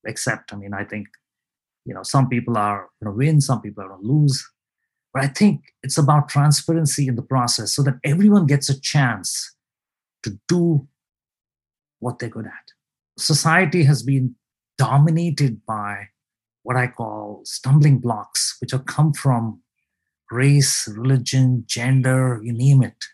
accept. 0.06 0.52
I 0.52 0.56
mean, 0.56 0.74
I 0.74 0.84
think, 0.84 1.08
you 1.84 1.94
know, 1.94 2.02
some 2.02 2.28
people 2.28 2.58
are 2.58 2.88
going 3.02 3.12
to 3.12 3.16
win, 3.16 3.40
some 3.40 3.62
people 3.62 3.84
are 3.84 3.88
going 3.88 4.02
to 4.02 4.06
lose. 4.06 4.46
But 5.14 5.24
I 5.24 5.28
think 5.28 5.62
it's 5.82 5.98
about 5.98 6.28
transparency 6.28 7.08
in 7.08 7.16
the 7.16 7.22
process 7.22 7.74
so 7.74 7.82
that 7.82 7.98
everyone 8.04 8.46
gets 8.46 8.68
a 8.68 8.78
chance 8.78 9.54
to 10.22 10.38
do 10.46 10.86
what 12.00 12.18
they're 12.18 12.28
good 12.28 12.46
at. 12.46 12.72
Society 13.18 13.84
has 13.84 14.02
been 14.02 14.34
dominated 14.78 15.64
by 15.66 16.08
what 16.62 16.76
I 16.76 16.86
call 16.86 17.42
stumbling 17.44 17.98
blocks, 17.98 18.56
which 18.60 18.72
have 18.72 18.86
come 18.86 19.12
from 19.12 19.60
race, 20.30 20.88
religion, 20.96 21.64
gender, 21.66 22.40
you 22.42 22.52
name 22.52 22.82
it. 22.82 23.04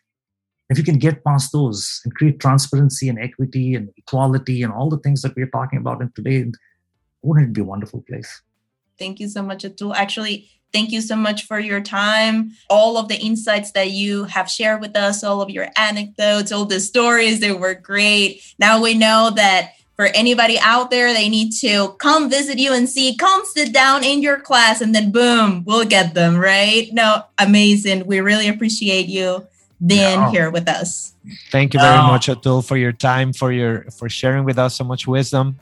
If 0.69 0.79
you 0.79 0.85
can 0.85 0.99
get 0.99 1.25
past 1.25 1.53
those 1.53 2.01
and 2.05 2.15
create 2.15 2.41
transparency 2.41 3.09
and 3.09 3.19
equity 3.19 3.75
and 3.75 3.89
equality 3.97 4.63
and 4.63 4.73
all 4.73 4.91
the 4.91 4.99
things 4.99 5.23
that 5.23 5.37
we're 5.37 5.47
talking 5.49 5.79
about 5.79 6.03
in 6.03 6.11
today, 6.15 6.51
wouldn't 7.23 7.49
it 7.49 7.53
be 7.53 7.61
a 7.61 7.65
wonderful 7.65 8.03
place? 8.03 8.43
Thank 8.99 9.21
you 9.21 9.29
so 9.29 9.43
much, 9.43 9.63
Atul. 9.63 9.95
Actually, 9.95 10.51
thank 10.73 10.91
you 10.91 11.01
so 11.01 11.15
much 11.15 11.45
for 11.45 11.61
your 11.61 11.81
time, 11.81 12.53
all 12.69 12.99
of 12.99 13.09
the 13.09 13.17
insights 13.17 13.73
that 13.73 13.91
you 13.91 14.25
have 14.25 14.51
shared 14.51 14.81
with 14.81 14.97
us, 14.97 15.23
all 15.23 15.41
of 15.41 15.51
your 15.51 15.69
anecdotes, 15.77 16.51
all 16.51 16.65
the 16.65 16.81
stories, 16.81 17.41
they 17.41 17.53
were 17.53 17.75
great. 17.75 18.43
Now 18.59 18.83
we 18.83 18.95
know 18.95 19.31
that 19.37 19.73
for 19.97 20.07
anybody 20.15 20.59
out 20.61 20.91
there, 20.91 21.13
they 21.13 21.29
need 21.29 21.53
to 21.61 21.97
come 21.99 22.29
visit 22.29 22.59
you 22.59 22.73
and 22.73 22.89
see, 22.89 23.17
come 23.17 23.43
sit 23.47 23.73
down 23.73 24.05
in 24.05 24.21
your 24.21 24.39
class, 24.39 24.83
and 24.83 24.95
then 24.95 25.11
boom, 25.11 25.65
we'll 25.65 25.87
get 25.87 26.13
them, 26.13 26.37
right? 26.37 26.93
No, 26.93 27.25
amazing. 27.39 28.07
We 28.07 28.21
really 28.21 28.47
appreciate 28.47 29.09
you 29.09 29.47
being 29.85 30.21
no. 30.21 30.31
here 30.31 30.51
with 30.51 30.69
us. 30.69 31.15
Thank 31.51 31.75
you 31.75 31.81
very 31.81 31.99
oh. 31.99 32.09
much, 32.09 32.27
Atul, 32.27 32.67
for 32.67 32.77
your 32.77 32.93
time, 32.93 33.33
for 33.33 33.53
your 33.53 33.85
for 33.91 34.09
sharing 34.09 34.45
with 34.45 34.59
us 34.59 34.77
so 34.77 34.85
much 34.85 35.07
wisdom. 35.07 35.59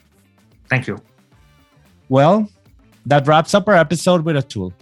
Thank 0.69 0.89
you. 0.89 1.01
Well, 2.09 2.49
that 3.07 3.27
wraps 3.27 3.55
up 3.55 3.69
our 3.69 3.75
episode 3.75 4.25
with 4.25 4.37
Atul. 4.37 4.73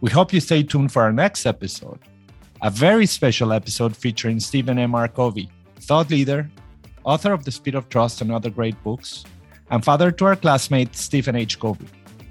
We 0.00 0.10
hope 0.10 0.32
you 0.32 0.40
stay 0.40 0.62
tuned 0.62 0.92
for 0.92 1.02
our 1.02 1.12
next 1.12 1.44
episode, 1.44 1.98
a 2.62 2.70
very 2.70 3.04
special 3.04 3.52
episode 3.52 3.96
featuring 3.96 4.40
Stephen 4.40 4.78
M. 4.78 4.92
Covey, 5.08 5.50
thought 5.80 6.10
leader, 6.10 6.48
author 7.08 7.32
of 7.32 7.42
The 7.42 7.50
Speed 7.50 7.74
of 7.74 7.88
Trust 7.88 8.20
and 8.20 8.30
other 8.30 8.50
great 8.50 8.76
books, 8.84 9.24
and 9.70 9.82
father 9.82 10.10
to 10.12 10.26
our 10.26 10.36
classmate 10.36 10.94
Stephen 10.94 11.36
H. 11.36 11.58
Covey. 11.58 11.86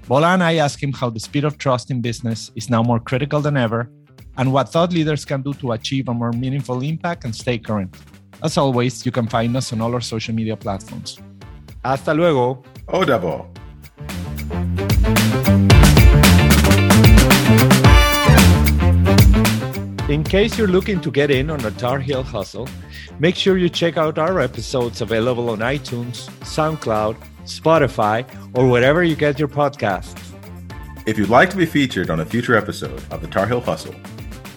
Bola 0.06 0.28
and 0.34 0.42
I 0.42 0.54
ask 0.56 0.80
him 0.80 0.92
how 0.92 1.10
the 1.10 1.18
speed 1.20 1.44
of 1.44 1.58
trust 1.58 1.90
in 1.90 2.00
business 2.00 2.52
is 2.54 2.70
now 2.70 2.82
more 2.82 3.00
critical 3.00 3.40
than 3.40 3.56
ever 3.56 3.90
and 4.38 4.52
what 4.52 4.68
thought 4.68 4.92
leaders 4.92 5.24
can 5.24 5.42
do 5.42 5.52
to 5.54 5.72
achieve 5.72 6.08
a 6.08 6.14
more 6.14 6.32
meaningful 6.32 6.80
impact 6.80 7.24
and 7.24 7.34
stay 7.34 7.58
current. 7.58 7.94
As 8.42 8.56
always, 8.56 9.04
you 9.04 9.10
can 9.10 9.26
find 9.26 9.56
us 9.56 9.72
on 9.72 9.80
all 9.80 9.92
our 9.92 10.00
social 10.00 10.34
media 10.34 10.56
platforms. 10.56 11.18
Hasta 11.84 12.14
luego. 12.14 12.62
O 12.86 13.04
In 20.08 20.24
case 20.24 20.56
you're 20.56 20.68
looking 20.68 21.02
to 21.02 21.10
get 21.10 21.30
in 21.30 21.50
on 21.50 21.58
the 21.58 21.70
Tar 21.70 22.00
Heel 22.00 22.22
hustle, 22.22 22.66
make 23.18 23.36
sure 23.36 23.58
you 23.58 23.68
check 23.68 23.98
out 23.98 24.16
our 24.16 24.40
episodes 24.40 25.02
available 25.02 25.50
on 25.50 25.58
iTunes, 25.58 26.30
SoundCloud, 26.40 27.14
Spotify, 27.44 28.24
or 28.56 28.66
wherever 28.70 29.04
you 29.04 29.14
get 29.14 29.38
your 29.38 29.48
podcasts. 29.48 30.18
If 31.04 31.18
you'd 31.18 31.28
like 31.28 31.50
to 31.50 31.58
be 31.58 31.66
featured 31.66 32.08
on 32.08 32.20
a 32.20 32.24
future 32.24 32.56
episode 32.56 33.02
of 33.10 33.20
the 33.20 33.26
Tar 33.26 33.46
Heel 33.46 33.60
Hustle, 33.60 33.92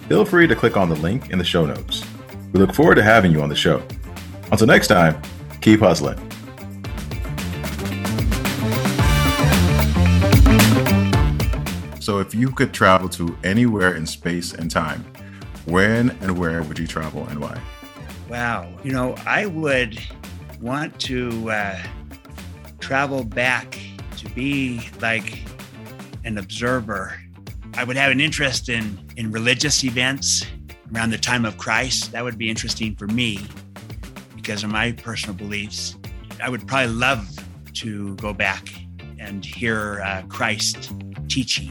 feel 0.07 0.23
free 0.23 0.47
to 0.47 0.55
click 0.55 0.77
on 0.77 0.87
the 0.87 0.95
link 0.95 1.31
in 1.31 1.37
the 1.37 1.43
show 1.43 1.65
notes. 1.65 2.05
We 2.53 2.61
look 2.61 2.73
forward 2.73 2.95
to 2.95 3.03
having 3.03 3.33
you 3.33 3.41
on 3.41 3.49
the 3.49 3.55
show. 3.55 3.83
Until 4.53 4.67
next 4.67 4.87
time, 4.87 5.21
keep 5.59 5.81
hustling. 5.81 6.17
So, 11.99 12.19
if 12.19 12.33
you 12.33 12.51
could 12.51 12.73
travel 12.73 13.09
to 13.09 13.37
anywhere 13.43 13.95
in 13.95 14.05
space 14.05 14.53
and 14.53 14.71
time, 14.71 15.05
when 15.65 16.11
and 16.21 16.37
where 16.37 16.63
would 16.63 16.79
you 16.79 16.87
travel 16.87 17.25
and 17.27 17.39
why? 17.39 17.61
Wow. 18.29 18.71
You 18.83 18.91
know, 18.91 19.15
I 19.25 19.45
would 19.45 19.99
want 20.59 20.99
to 21.01 21.51
uh, 21.51 21.81
travel 22.79 23.23
back 23.23 23.77
to 24.17 24.29
be 24.29 24.89
like 24.99 25.43
an 26.23 26.37
observer 26.37 27.17
I 27.75 27.85
would 27.85 27.95
have 27.95 28.11
an 28.11 28.19
interest 28.19 28.67
in 28.67 28.99
in 29.15 29.31
religious 29.31 29.83
events 29.83 30.45
around 30.93 31.11
the 31.11 31.17
time 31.17 31.45
of 31.45 31.57
Christ. 31.57 32.11
That 32.11 32.23
would 32.23 32.37
be 32.37 32.49
interesting 32.49 32.95
for 32.95 33.07
me 33.07 33.39
because 34.35 34.63
of 34.63 34.69
my 34.69 34.91
personal 34.91 35.35
beliefs. 35.35 35.95
I 36.43 36.49
would 36.49 36.67
probably 36.67 36.93
love 36.93 37.29
to 37.75 38.15
go 38.17 38.33
back 38.33 38.67
and 39.19 39.45
hear 39.45 40.01
uh, 40.01 40.23
Christ 40.27 40.91
teaching. 41.29 41.69